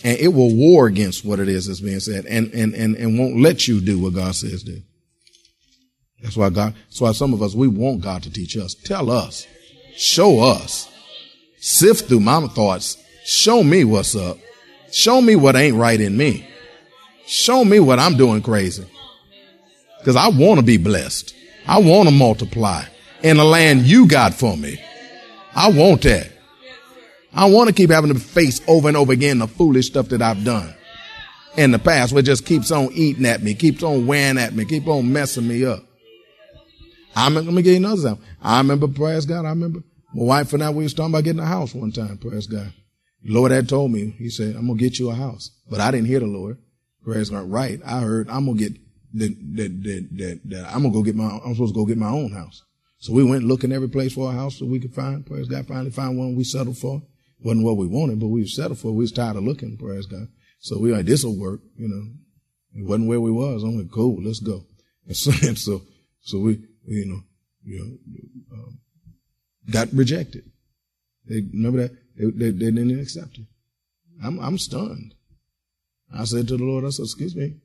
And 0.04 0.18
it 0.18 0.28
will 0.28 0.54
war 0.54 0.86
against 0.86 1.24
what 1.24 1.40
it 1.40 1.48
is 1.48 1.66
that's 1.66 1.80
being 1.80 2.00
said 2.00 2.26
and, 2.26 2.52
and, 2.54 2.74
and, 2.74 2.96
and 2.96 3.18
won't 3.18 3.40
let 3.40 3.68
you 3.68 3.80
do 3.80 3.98
what 3.98 4.14
God 4.14 4.34
says 4.34 4.62
do. 4.62 4.80
That's 6.22 6.36
why 6.36 6.50
God, 6.50 6.74
that's 6.88 7.00
why 7.00 7.12
some 7.12 7.34
of 7.34 7.42
us, 7.42 7.54
we 7.54 7.66
want 7.68 8.02
God 8.02 8.22
to 8.22 8.30
teach 8.30 8.56
us. 8.56 8.74
Tell 8.74 9.10
us. 9.10 9.46
Show 9.96 10.40
us. 10.40 10.88
Sift 11.58 12.08
through 12.08 12.20
my 12.20 12.46
thoughts. 12.48 12.96
Show 13.24 13.62
me 13.62 13.84
what's 13.84 14.14
up. 14.14 14.38
Show 14.92 15.20
me 15.20 15.36
what 15.36 15.56
ain't 15.56 15.76
right 15.76 16.00
in 16.00 16.16
me. 16.16 16.48
Show 17.26 17.64
me 17.64 17.80
what 17.80 17.98
I'm 17.98 18.16
doing 18.16 18.42
crazy. 18.42 18.86
Cause 20.04 20.16
I 20.16 20.28
want 20.28 20.58
to 20.58 20.66
be 20.66 20.78
blessed. 20.78 21.34
I 21.66 21.78
want 21.78 22.08
to 22.08 22.14
multiply 22.14 22.84
in 23.22 23.36
the 23.36 23.44
land 23.44 23.82
you 23.82 24.06
got 24.06 24.34
for 24.34 24.56
me. 24.56 24.82
I 25.54 25.70
want 25.70 26.02
that. 26.02 26.30
I 27.34 27.46
want 27.46 27.68
to 27.68 27.74
keep 27.74 27.90
having 27.90 28.12
to 28.12 28.20
face 28.20 28.60
over 28.68 28.88
and 28.88 28.96
over 28.96 29.12
again 29.12 29.38
the 29.38 29.46
foolish 29.46 29.86
stuff 29.86 30.08
that 30.08 30.20
I've 30.20 30.44
done 30.44 30.74
in 31.56 31.70
the 31.70 31.78
past, 31.78 32.12
which 32.12 32.26
just 32.26 32.44
keeps 32.44 32.70
on 32.70 32.90
eating 32.92 33.26
at 33.26 33.42
me, 33.42 33.54
keeps 33.54 33.82
on 33.82 34.06
wearing 34.06 34.38
at 34.38 34.54
me, 34.54 34.64
keep 34.64 34.86
on 34.86 35.12
messing 35.12 35.48
me 35.48 35.64
up. 35.64 35.82
I'm, 37.14 37.34
let 37.34 37.44
me 37.44 37.62
give 37.62 37.72
you 37.72 37.78
another 37.78 37.94
example. 37.94 38.24
I 38.42 38.58
remember, 38.58 38.88
praise 38.88 39.26
God, 39.26 39.44
I 39.44 39.50
remember 39.50 39.80
my 40.14 40.24
wife 40.24 40.52
and 40.52 40.62
I, 40.62 40.70
we 40.70 40.84
was 40.84 40.94
talking 40.94 41.12
about 41.12 41.24
getting 41.24 41.40
a 41.40 41.46
house 41.46 41.74
one 41.74 41.92
time, 41.92 42.18
praise 42.18 42.46
God. 42.46 42.72
The 43.24 43.32
Lord 43.32 43.52
had 43.52 43.68
told 43.68 43.92
me, 43.92 44.14
he 44.18 44.30
said, 44.30 44.56
I'm 44.56 44.66
to 44.66 44.74
get 44.74 44.98
you 44.98 45.10
a 45.10 45.14
house. 45.14 45.50
But 45.70 45.80
I 45.80 45.90
didn't 45.90 46.08
hear 46.08 46.20
the 46.20 46.26
Lord. 46.26 46.58
Praise 47.04 47.30
God. 47.30 47.50
Right. 47.50 47.80
I 47.84 48.00
heard 48.00 48.28
I'm 48.28 48.46
to 48.46 48.54
get 48.54 48.72
that, 49.14 50.70
I'm 50.72 50.82
to 50.82 50.90
go 50.90 51.02
get 51.02 51.14
my, 51.14 51.38
I'm 51.44 51.54
supposed 51.54 51.74
to 51.74 51.80
go 51.80 51.86
get 51.86 51.98
my 51.98 52.08
own 52.08 52.32
house. 52.32 52.64
So 53.02 53.12
we 53.12 53.24
went 53.24 53.42
looking 53.42 53.72
every 53.72 53.88
place 53.88 54.12
for 54.12 54.30
a 54.30 54.32
house 54.32 54.60
that 54.60 54.66
we 54.66 54.78
could 54.78 54.94
find. 54.94 55.26
Praise 55.26 55.48
God. 55.48 55.66
Finally 55.66 55.90
found 55.90 56.16
one 56.16 56.36
we 56.36 56.44
settled 56.44 56.78
for. 56.78 57.02
Wasn't 57.40 57.64
what 57.64 57.76
we 57.76 57.88
wanted, 57.88 58.20
but 58.20 58.28
we 58.28 58.46
settled 58.46 58.78
for. 58.78 58.92
We 58.92 58.98
was 58.98 59.10
tired 59.10 59.34
of 59.34 59.42
looking. 59.42 59.76
Praise 59.76 60.06
God. 60.06 60.28
So 60.60 60.78
we 60.78 60.92
like, 60.92 61.06
this 61.06 61.24
will 61.24 61.36
work. 61.36 61.58
You 61.76 61.88
know, 61.88 62.80
it 62.80 62.86
wasn't 62.86 63.08
where 63.08 63.20
we 63.20 63.32
was. 63.32 63.64
I'm 63.64 63.76
like, 63.76 63.90
cool, 63.90 64.22
let's 64.22 64.38
go. 64.38 64.64
And 65.08 65.16
so, 65.16 65.32
and 65.48 65.58
so, 65.58 65.82
so 66.20 66.38
we, 66.38 66.60
you 66.86 67.06
know, 67.06 67.22
you 67.64 67.78
know, 67.80 68.56
um, 68.56 68.78
got 69.68 69.92
rejected. 69.92 70.44
They 71.26 71.40
remember 71.40 71.88
that 71.88 71.96
they, 72.16 72.26
they, 72.30 72.50
they 72.52 72.70
didn't 72.70 73.00
accept 73.00 73.36
it. 73.36 73.46
I'm 74.22 74.38
I'm 74.38 74.58
stunned. 74.58 75.14
I 76.16 76.22
said 76.22 76.46
to 76.48 76.56
the 76.56 76.62
Lord, 76.62 76.84
I 76.84 76.90
said, 76.90 77.02
excuse 77.02 77.34
me. 77.34 77.56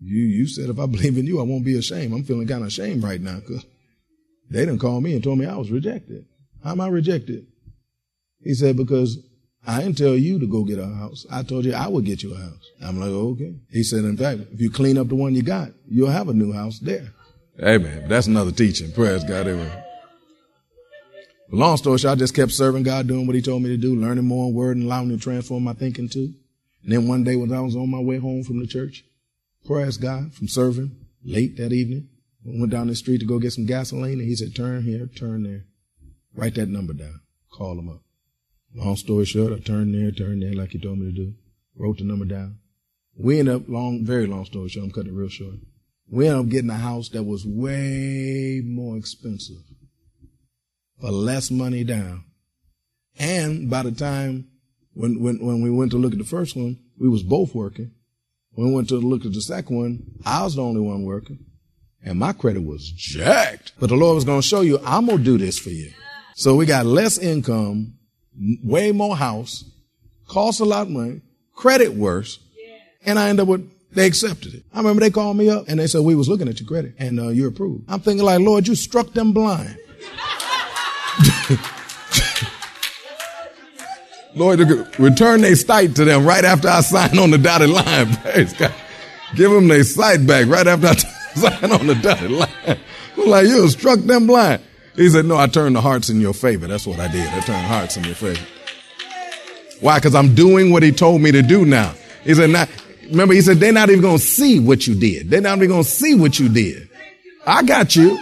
You 0.00 0.22
you 0.22 0.46
said 0.46 0.70
if 0.70 0.78
I 0.78 0.86
believe 0.96 1.18
in 1.18 1.26
you, 1.26 1.40
I 1.40 1.42
won't 1.42 1.66
be 1.66 1.76
ashamed. 1.76 2.14
I'm 2.14 2.24
feeling 2.24 2.48
kind 2.48 2.62
of 2.62 2.68
ashamed 2.68 3.02
right 3.02 3.20
now 3.20 3.40
because 3.40 3.66
They 4.50 4.64
didn't 4.64 4.80
call 4.80 5.00
me 5.00 5.14
and 5.14 5.22
told 5.22 5.38
me 5.38 5.46
I 5.46 5.56
was 5.56 5.70
rejected. 5.70 6.26
How 6.64 6.72
am 6.72 6.80
I 6.80 6.88
rejected? 6.88 7.46
He 8.42 8.54
said, 8.54 8.76
because 8.76 9.18
I 9.66 9.82
didn't 9.82 9.98
tell 9.98 10.14
you 10.14 10.38
to 10.38 10.46
go 10.46 10.64
get 10.64 10.78
a 10.78 10.86
house. 10.86 11.26
I 11.30 11.42
told 11.42 11.64
you 11.64 11.74
I 11.74 11.88
would 11.88 12.04
get 12.04 12.22
you 12.22 12.34
a 12.34 12.38
house. 12.38 12.70
I'm 12.82 12.98
like, 12.98 13.10
okay. 13.10 13.54
He 13.70 13.82
said, 13.82 14.04
in 14.04 14.16
fact, 14.16 14.40
if 14.52 14.60
you 14.60 14.70
clean 14.70 14.96
up 14.96 15.08
the 15.08 15.14
one 15.14 15.34
you 15.34 15.42
got, 15.42 15.70
you'll 15.86 16.10
have 16.10 16.28
a 16.28 16.34
new 16.34 16.52
house 16.52 16.78
there. 16.78 17.12
Amen. 17.62 18.08
That's 18.08 18.26
another 18.28 18.52
teaching. 18.52 18.92
Praise 18.92 19.24
God. 19.24 19.46
Amen. 19.46 19.84
Long 21.50 21.76
story 21.78 21.98
short, 21.98 22.12
I 22.12 22.14
just 22.18 22.34
kept 22.34 22.52
serving 22.52 22.82
God, 22.82 23.08
doing 23.08 23.26
what 23.26 23.34
he 23.34 23.42
told 23.42 23.62
me 23.62 23.70
to 23.70 23.76
do, 23.76 23.96
learning 23.96 24.26
more 24.26 24.52
word 24.52 24.76
and 24.76 24.84
allowing 24.84 25.10
him 25.10 25.18
to 25.18 25.22
transform 25.22 25.64
my 25.64 25.72
thinking 25.72 26.08
too. 26.08 26.34
And 26.82 26.92
then 26.92 27.08
one 27.08 27.24
day 27.24 27.36
when 27.36 27.52
I 27.52 27.60
was 27.60 27.74
on 27.74 27.90
my 27.90 28.00
way 28.00 28.18
home 28.18 28.44
from 28.44 28.60
the 28.60 28.66
church, 28.66 29.04
praise 29.66 29.96
God, 29.96 30.34
from 30.34 30.46
serving 30.46 30.94
late 31.24 31.56
that 31.56 31.72
evening, 31.72 32.08
went 32.44 32.72
down 32.72 32.86
the 32.86 32.94
street 32.94 33.18
to 33.18 33.26
go 33.26 33.38
get 33.38 33.52
some 33.52 33.66
gasoline 33.66 34.20
and 34.20 34.28
he 34.28 34.34
said, 34.34 34.54
turn 34.54 34.82
here, 34.82 35.06
turn 35.06 35.42
there. 35.42 35.64
Write 36.34 36.54
that 36.54 36.68
number 36.68 36.92
down. 36.92 37.20
Call 37.50 37.78
him 37.78 37.88
up. 37.88 38.02
Long 38.74 38.96
story 38.96 39.24
short, 39.24 39.52
I 39.52 39.58
turned 39.58 39.94
there, 39.94 40.10
turned 40.10 40.42
there 40.42 40.54
like 40.54 40.70
he 40.70 40.78
told 40.78 40.98
me 40.98 41.06
to 41.06 41.12
do. 41.12 41.34
Wrote 41.76 41.98
the 41.98 42.04
number 42.04 42.24
down. 42.24 42.58
We 43.16 43.38
ended 43.38 43.54
up 43.56 43.68
long, 43.68 44.04
very 44.04 44.26
long 44.26 44.44
story 44.44 44.68
short. 44.68 44.84
I'm 44.84 44.92
cutting 44.92 45.12
it 45.12 45.16
real 45.16 45.28
short. 45.28 45.56
We 46.10 46.28
ended 46.28 46.46
up 46.46 46.50
getting 46.50 46.70
a 46.70 46.76
house 46.76 47.08
that 47.10 47.24
was 47.24 47.44
way 47.44 48.62
more 48.64 48.96
expensive 48.96 49.62
for 51.00 51.10
less 51.10 51.50
money 51.50 51.84
down. 51.84 52.24
And 53.18 53.68
by 53.68 53.82
the 53.82 53.92
time 53.92 54.48
when, 54.92 55.20
when, 55.20 55.44
when 55.44 55.62
we 55.62 55.70
went 55.70 55.90
to 55.92 55.98
look 55.98 56.12
at 56.12 56.18
the 56.18 56.24
first 56.24 56.56
one, 56.56 56.78
we 56.98 57.08
was 57.08 57.22
both 57.22 57.54
working. 57.54 57.92
When 58.52 58.68
we 58.68 58.74
went 58.74 58.88
to 58.88 58.96
look 58.96 59.24
at 59.24 59.32
the 59.32 59.40
second 59.40 59.76
one, 59.76 60.02
I 60.24 60.42
was 60.42 60.56
the 60.56 60.62
only 60.62 60.80
one 60.80 61.04
working. 61.04 61.44
And 62.04 62.18
my 62.18 62.32
credit 62.32 62.64
was 62.64 62.90
jacked. 62.90 63.72
But 63.78 63.88
the 63.88 63.96
Lord 63.96 64.14
was 64.14 64.24
going 64.24 64.40
to 64.40 64.46
show 64.46 64.60
you, 64.60 64.78
I'm 64.84 65.06
going 65.06 65.18
to 65.18 65.24
do 65.24 65.38
this 65.38 65.58
for 65.58 65.70
you. 65.70 65.90
So 66.34 66.54
we 66.54 66.66
got 66.66 66.86
less 66.86 67.18
income, 67.18 67.94
way 68.62 68.92
more 68.92 69.16
house, 69.16 69.64
cost 70.28 70.60
a 70.60 70.64
lot 70.64 70.82
of 70.82 70.90
money, 70.90 71.20
credit 71.54 71.94
worse, 71.94 72.38
and 73.04 73.18
I 73.18 73.28
ended 73.28 73.42
up 73.42 73.48
with 73.48 73.70
they 73.90 74.06
accepted 74.06 74.54
it. 74.54 74.64
I 74.72 74.78
remember 74.78 75.00
they 75.00 75.10
called 75.10 75.36
me 75.36 75.48
up 75.48 75.64
and 75.66 75.80
they 75.80 75.86
said, 75.86 76.02
we 76.02 76.14
was 76.14 76.28
looking 76.28 76.46
at 76.46 76.60
your 76.60 76.68
credit 76.68 76.94
and 76.98 77.18
uh, 77.18 77.28
you 77.28 77.48
approved. 77.48 77.84
I'm 77.88 78.00
thinking 78.00 78.24
like, 78.24 78.40
Lord, 78.40 78.68
you 78.68 78.74
struck 78.74 79.12
them 79.14 79.32
blind. 79.32 79.78
Lord, 84.34 84.60
return 84.98 85.40
their 85.40 85.56
sight 85.56 85.96
to 85.96 86.04
them 86.04 86.26
right 86.26 86.44
after 86.44 86.68
I 86.68 86.82
sign 86.82 87.18
on 87.18 87.30
the 87.30 87.38
dotted 87.38 87.70
line. 87.70 88.14
Praise 88.22 88.52
God. 88.52 88.74
Give 89.34 89.50
them 89.50 89.68
their 89.68 89.84
sight 89.84 90.26
back 90.26 90.46
right 90.46 90.66
after 90.66 90.88
I 90.88 90.94
sign 91.34 91.72
on 91.72 91.86
the 91.86 91.94
dotted 91.94 92.30
line. 92.30 92.78
Like, 93.16 93.46
you 93.46 93.68
struck 93.68 93.98
them 94.00 94.26
blind. 94.26 94.62
He 94.96 95.08
said, 95.08 95.26
no, 95.26 95.36
I 95.36 95.46
turned 95.46 95.76
the 95.76 95.80
hearts 95.80 96.10
in 96.10 96.20
your 96.20 96.34
favor. 96.34 96.66
That's 96.66 96.86
what 96.86 96.98
I 96.98 97.08
did. 97.08 97.26
I 97.28 97.40
turned 97.40 97.66
hearts 97.66 97.96
in 97.96 98.04
your 98.04 98.14
favor. 98.14 98.44
Why? 99.80 99.98
Because 99.98 100.14
I'm 100.14 100.34
doing 100.34 100.72
what 100.72 100.82
he 100.82 100.90
told 100.90 101.20
me 101.20 101.30
to 101.32 101.42
do 101.42 101.64
now. 101.64 101.94
He 102.24 102.34
said, 102.34 102.50
not, 102.50 102.68
remember, 103.08 103.34
he 103.34 103.40
said, 103.40 103.58
they're 103.58 103.72
not 103.72 103.90
even 103.90 104.02
going 104.02 104.18
to 104.18 104.22
see 104.22 104.58
what 104.58 104.86
you 104.86 104.94
did. 104.94 105.30
They're 105.30 105.40
not 105.40 105.58
even 105.58 105.68
going 105.68 105.84
to 105.84 105.88
see 105.88 106.14
what 106.14 106.38
you 106.38 106.48
did. 106.48 106.88
I 107.46 107.62
got 107.62 107.94
you. 107.94 108.18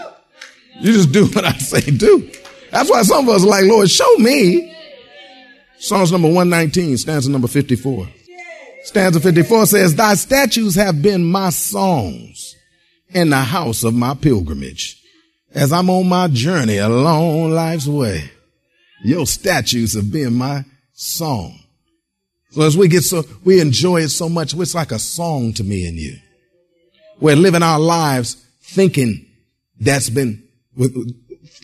You 0.80 0.92
just 0.92 1.12
do 1.12 1.26
what 1.32 1.44
I 1.44 1.52
say 1.52 1.80
do. 1.80 2.30
That's 2.70 2.90
why 2.90 3.02
some 3.02 3.28
of 3.28 3.34
us 3.34 3.44
are 3.44 3.48
like, 3.48 3.64
Lord, 3.64 3.88
show 3.88 4.16
me. 4.18 4.74
Psalms 5.78 6.12
number 6.12 6.28
119, 6.28 6.98
stanza 6.98 7.30
number 7.30 7.48
54. 7.48 8.08
Stanza 8.84 9.20
54 9.20 9.66
says, 9.66 9.94
Thy 9.94 10.14
statues 10.14 10.74
have 10.74 11.00
been 11.00 11.24
my 11.24 11.50
songs 11.50 12.55
in 13.10 13.30
the 13.30 13.40
house 13.40 13.84
of 13.84 13.94
my 13.94 14.14
pilgrimage. 14.14 15.02
As 15.54 15.72
I'm 15.72 15.88
on 15.88 16.08
my 16.08 16.28
journey 16.28 16.78
along 16.78 17.52
life's 17.52 17.86
way, 17.86 18.30
your 19.04 19.26
statues 19.26 19.94
have 19.94 20.10
been 20.10 20.34
my 20.34 20.64
song. 20.92 21.58
So 22.50 22.62
as 22.62 22.76
we 22.76 22.88
get 22.88 23.02
so, 23.02 23.24
we 23.44 23.60
enjoy 23.60 24.02
it 24.02 24.08
so 24.08 24.28
much, 24.28 24.54
it's 24.54 24.74
like 24.74 24.92
a 24.92 24.98
song 24.98 25.52
to 25.54 25.64
me 25.64 25.86
and 25.86 25.96
you. 25.96 26.16
We're 27.20 27.36
living 27.36 27.62
our 27.62 27.78
lives 27.78 28.34
thinking 28.62 29.26
that's 29.78 30.10
been, 30.10 30.42
with, 30.76 30.94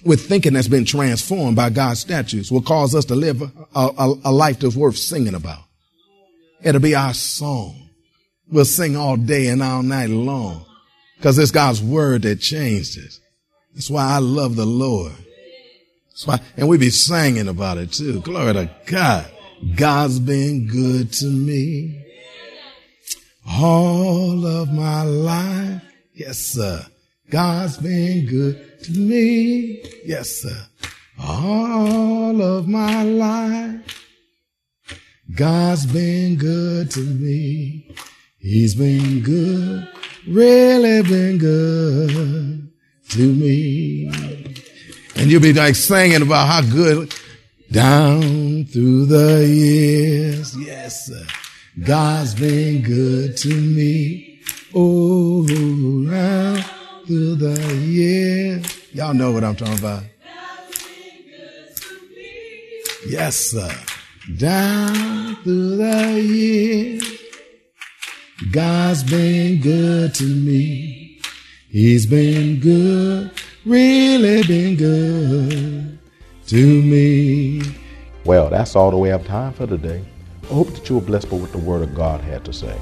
with 0.05 0.27
thinking 0.27 0.55
that's 0.55 0.69
been 0.69 0.85
transformed 0.85 1.57
by 1.57 1.71
God's 1.71 2.01
statutes 2.01 2.51
will 2.51 2.63
cause 2.63 2.95
us 2.95 3.05
to 3.07 3.15
live 3.15 3.43
a, 3.43 3.49
a, 3.75 4.15
a 4.25 4.33
life 4.33 4.61
that's 4.61 4.77
worth 4.77 4.97
singing 4.97 5.35
about. 5.35 5.65
It'll 6.63 6.81
be 6.81 6.95
our 6.95 7.15
song. 7.15 7.91
We'll 8.51 8.65
sing 8.65 8.97
all 8.97 9.17
day 9.17 9.49
and 9.49 9.63
all 9.63 9.83
night 9.83 10.11
long 10.11 10.67
because 11.23 11.39
it's 11.39 11.53
God's 11.53 11.81
word 11.81 12.23
that 12.23 12.41
changed 12.41 12.99
us. 12.99 13.21
That's 13.75 13.89
why 13.89 14.05
I 14.05 14.19
love 14.19 14.57
the 14.57 14.67
Lord. 14.67 15.13
That's 16.09 16.27
why, 16.27 16.41
and 16.57 16.69
we 16.69 16.79
be 16.79 16.91
singing 16.91 17.47
about 17.47 17.79
it 17.79 17.93
too. 17.93 18.21
Glory 18.23 18.55
to 18.55 18.69
God. 18.87 19.31
God's 19.77 20.19
been 20.19 20.67
good 20.67 21.13
to 21.13 21.27
me 21.27 22.03
all 23.49 24.45
of 24.45 24.73
my 24.73 25.05
life. 25.05 25.83
Yes, 26.13 26.39
sir. 26.39 26.85
God's 27.31 27.79
been 27.79 28.27
good 28.27 28.83
to 28.83 28.93
me. 28.93 29.81
Yes, 30.05 30.43
sir. 30.43 30.67
All 31.23 32.43
of 32.43 32.67
my 32.67 33.05
life. 33.05 34.09
God's 35.37 35.87
been 35.87 36.35
good 36.35 36.91
to 36.91 37.01
me. 37.01 37.95
He's 38.39 38.75
been 38.75 39.23
good, 39.23 39.89
really 40.29 41.03
been 41.03 41.39
good 41.39 42.69
to 43.11 43.33
me. 43.35 44.07
And 45.17 45.31
you'll 45.31 45.43
be 45.43 45.53
like 45.53 45.75
singing 45.75 46.23
about 46.23 46.49
how 46.49 46.63
good 46.63 47.15
down 47.71 48.65
through 48.67 49.07
the 49.07 49.47
years. 49.47 50.57
Yes, 50.59 51.07
sir. 51.07 51.27
God's 51.85 52.35
been 52.35 52.83
good 52.83 53.37
to 53.39 53.49
me. 53.55 54.41
Oh, 54.75 55.47
down 55.47 56.63
through 57.07 57.37
the 57.37 57.77
years. 57.77 58.65
Y'all 58.93 59.15
know 59.15 59.33
what 59.33 59.45
I'm 59.45 59.57
talking 59.57 59.79
about. 59.79 60.05
Yes, 63.07 63.37
sir. 63.37 63.75
Down 64.37 65.37
through 65.37 65.77
the 65.77 66.21
years. 66.21 67.23
God's 68.51 69.05
been 69.05 69.61
good 69.61 70.15
to 70.17 70.25
me. 70.25 71.21
He's 71.69 72.07
been 72.07 72.59
good, 72.59 73.31
really 73.65 74.43
been 74.43 74.77
good 74.77 75.99
to 76.49 76.83
me. 76.83 77.63
Well, 78.25 78.51
that's 78.51 78.75
all 78.75 78.91
the 78.91 78.97
way 78.97 79.11
have 79.11 79.27
time 79.27 79.53
for 79.53 79.67
today. 79.67 80.05
I 80.43 80.47
hope 80.47 80.69
that 80.75 80.89
you 80.89 80.97
were 80.97 81.03
blessed 81.03 81.31
by 81.31 81.37
what 81.37 81.53
the 81.53 81.59
Word 81.59 81.83
of 81.83 81.95
God 81.95 82.21
had 82.21 82.45
to 82.45 82.53
say. 82.53 82.77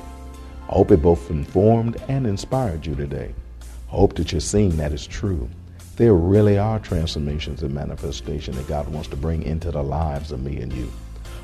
I 0.68 0.73
hope 0.73 0.90
it 0.92 1.03
both 1.03 1.31
informed 1.31 2.01
and 2.09 2.27
inspired 2.27 2.87
you 2.87 2.94
today. 2.94 3.35
I 3.61 3.90
hope 3.90 4.14
that 4.14 4.33
you're 4.33 4.40
seeing 4.40 4.77
that 4.79 4.92
it's 4.92 5.07
true. 5.07 5.49
There 5.96 6.14
really 6.14 6.59
are 6.59 6.79
transformations 6.79 7.62
and 7.62 7.75
manifestation 7.75 8.55
that 8.57 8.68
God 8.68 8.88
wants 8.88 9.09
to 9.11 9.16
bring 9.16 9.42
into 9.42 9.70
the 9.70 9.83
lives 9.83 10.33
of 10.33 10.42
me 10.42 10.61
and 10.61 10.73
you. 10.73 10.90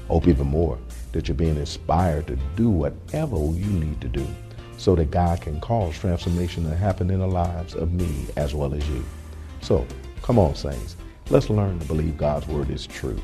Hope 0.08 0.26
even 0.26 0.46
more 0.46 0.78
that 1.16 1.28
you're 1.28 1.34
being 1.34 1.56
inspired 1.56 2.26
to 2.26 2.36
do 2.56 2.68
whatever 2.68 3.36
you 3.36 3.64
need 3.64 3.98
to 4.02 4.08
do 4.08 4.26
so 4.76 4.94
that 4.94 5.10
God 5.10 5.40
can 5.40 5.58
cause 5.62 5.98
transformation 5.98 6.68
to 6.68 6.76
happen 6.76 7.10
in 7.10 7.20
the 7.20 7.26
lives 7.26 7.74
of 7.74 7.94
me 7.94 8.26
as 8.36 8.54
well 8.54 8.74
as 8.74 8.86
you. 8.90 9.02
So, 9.62 9.86
come 10.20 10.38
on, 10.38 10.54
saints. 10.54 10.96
Let's 11.30 11.48
learn 11.48 11.78
to 11.78 11.86
believe 11.86 12.18
God's 12.18 12.46
word 12.48 12.68
is 12.68 12.86
true. 12.86 13.18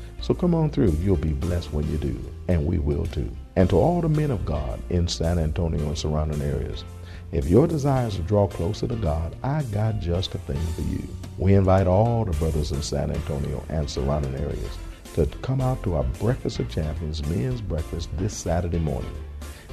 So 0.21 0.33
come 0.33 0.53
on 0.53 0.69
through. 0.69 0.91
You'll 1.01 1.17
be 1.17 1.33
blessed 1.33 1.73
when 1.73 1.89
you 1.91 1.97
do, 1.97 2.17
and 2.47 2.65
we 2.65 2.77
will 2.77 3.05
too. 3.07 3.29
And 3.55 3.69
to 3.69 3.77
all 3.77 4.01
the 4.01 4.09
men 4.09 4.31
of 4.31 4.45
God 4.45 4.79
in 4.89 5.07
San 5.07 5.39
Antonio 5.39 5.79
and 5.79 5.97
surrounding 5.97 6.41
areas, 6.41 6.85
if 7.31 7.47
your 7.47 7.67
desire 7.67 8.07
is 8.07 8.15
to 8.15 8.21
draw 8.21 8.47
closer 8.47 8.87
to 8.87 8.95
God, 8.95 9.35
I 9.43 9.63
got 9.63 9.99
just 9.99 10.35
a 10.35 10.37
thing 10.39 10.61
for 10.75 10.81
you. 10.81 11.07
We 11.37 11.55
invite 11.55 11.87
all 11.87 12.23
the 12.25 12.31
brothers 12.33 12.71
in 12.71 12.81
San 12.81 13.09
Antonio 13.09 13.63
and 13.69 13.89
surrounding 13.89 14.35
areas 14.35 14.77
to 15.15 15.25
come 15.41 15.59
out 15.59 15.81
to 15.83 15.95
our 15.95 16.03
Breakfast 16.03 16.59
of 16.59 16.69
Champions 16.69 17.25
men's 17.25 17.61
breakfast 17.61 18.09
this 18.17 18.35
Saturday 18.35 18.79
morning. 18.79 19.11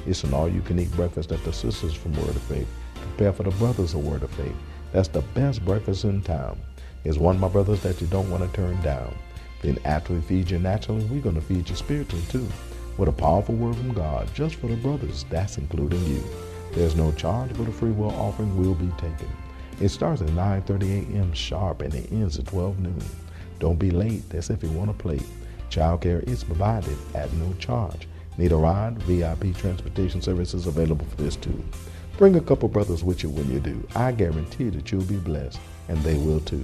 It's 0.07 0.23
an 0.23 0.33
all-you-can-eat 0.33 0.91
breakfast 0.93 1.29
that 1.29 1.43
the 1.43 1.53
sisters 1.53 1.93
from 1.93 2.13
Word 2.13 2.29
of 2.29 2.41
Faith 2.43 2.67
prepare 2.95 3.33
for 3.33 3.43
the 3.43 3.51
brothers 3.51 3.93
of 3.93 4.05
Word 4.05 4.23
of 4.23 4.31
Faith. 4.31 4.55
That's 4.91 5.09
the 5.09 5.21
best 5.21 5.63
breakfast 5.63 6.05
in 6.05 6.21
town. 6.21 6.59
It's 7.03 7.17
one 7.17 7.35
of 7.35 7.41
my 7.41 7.49
brothers 7.49 7.81
that 7.83 8.01
you 8.01 8.07
don't 8.07 8.29
want 8.31 8.43
to 8.43 8.55
turn 8.55 8.81
down. 8.81 9.13
Then 9.61 9.77
after 9.85 10.13
we 10.13 10.21
feed 10.21 10.51
you 10.51 10.59
naturally, 10.59 11.03
we're 11.05 11.21
going 11.21 11.35
to 11.35 11.41
feed 11.41 11.69
you 11.69 11.75
spiritually 11.75 12.23
too. 12.29 12.47
With 12.97 13.09
a 13.09 13.13
powerful 13.13 13.55
word 13.55 13.75
from 13.75 13.93
God 13.93 14.29
just 14.33 14.55
for 14.55 14.67
the 14.67 14.75
brothers, 14.75 15.25
that's 15.29 15.57
including 15.57 16.05
you. 16.05 16.23
There's 16.73 16.95
no 16.95 17.11
charge, 17.13 17.51
but 17.57 17.67
a 17.67 17.71
free 17.71 17.91
will 17.91 18.11
offering 18.11 18.57
will 18.57 18.75
be 18.75 18.91
taken. 18.97 19.29
It 19.81 19.89
starts 19.89 20.21
at 20.21 20.27
9.30 20.29 21.13
a.m. 21.13 21.33
sharp 21.33 21.81
and 21.81 21.93
it 21.93 22.11
ends 22.11 22.37
at 22.37 22.47
12 22.47 22.79
noon. 22.79 23.01
Don't 23.59 23.79
be 23.79 23.91
late. 23.91 24.29
That's 24.29 24.49
if 24.49 24.61
you 24.63 24.69
want 24.69 24.89
to 24.89 25.01
play. 25.01 25.19
Childcare 25.69 26.27
is 26.27 26.43
provided 26.43 26.97
at 27.13 27.31
no 27.33 27.53
charge. 27.59 28.07
Need 28.37 28.51
a 28.51 28.55
ride? 28.55 29.01
VIP 29.03 29.55
transportation 29.55 30.21
services 30.21 30.67
available 30.67 31.05
for 31.05 31.17
this 31.17 31.35
too. 31.35 31.63
Bring 32.17 32.35
a 32.35 32.41
couple 32.41 32.67
brothers 32.67 33.03
with 33.03 33.23
you 33.23 33.29
when 33.29 33.51
you 33.51 33.59
do. 33.59 33.85
I 33.95 34.11
guarantee 34.11 34.69
that 34.69 34.91
you'll 34.91 35.03
be 35.03 35.17
blessed, 35.17 35.59
and 35.87 35.97
they 35.99 36.15
will 36.15 36.41
too. 36.41 36.63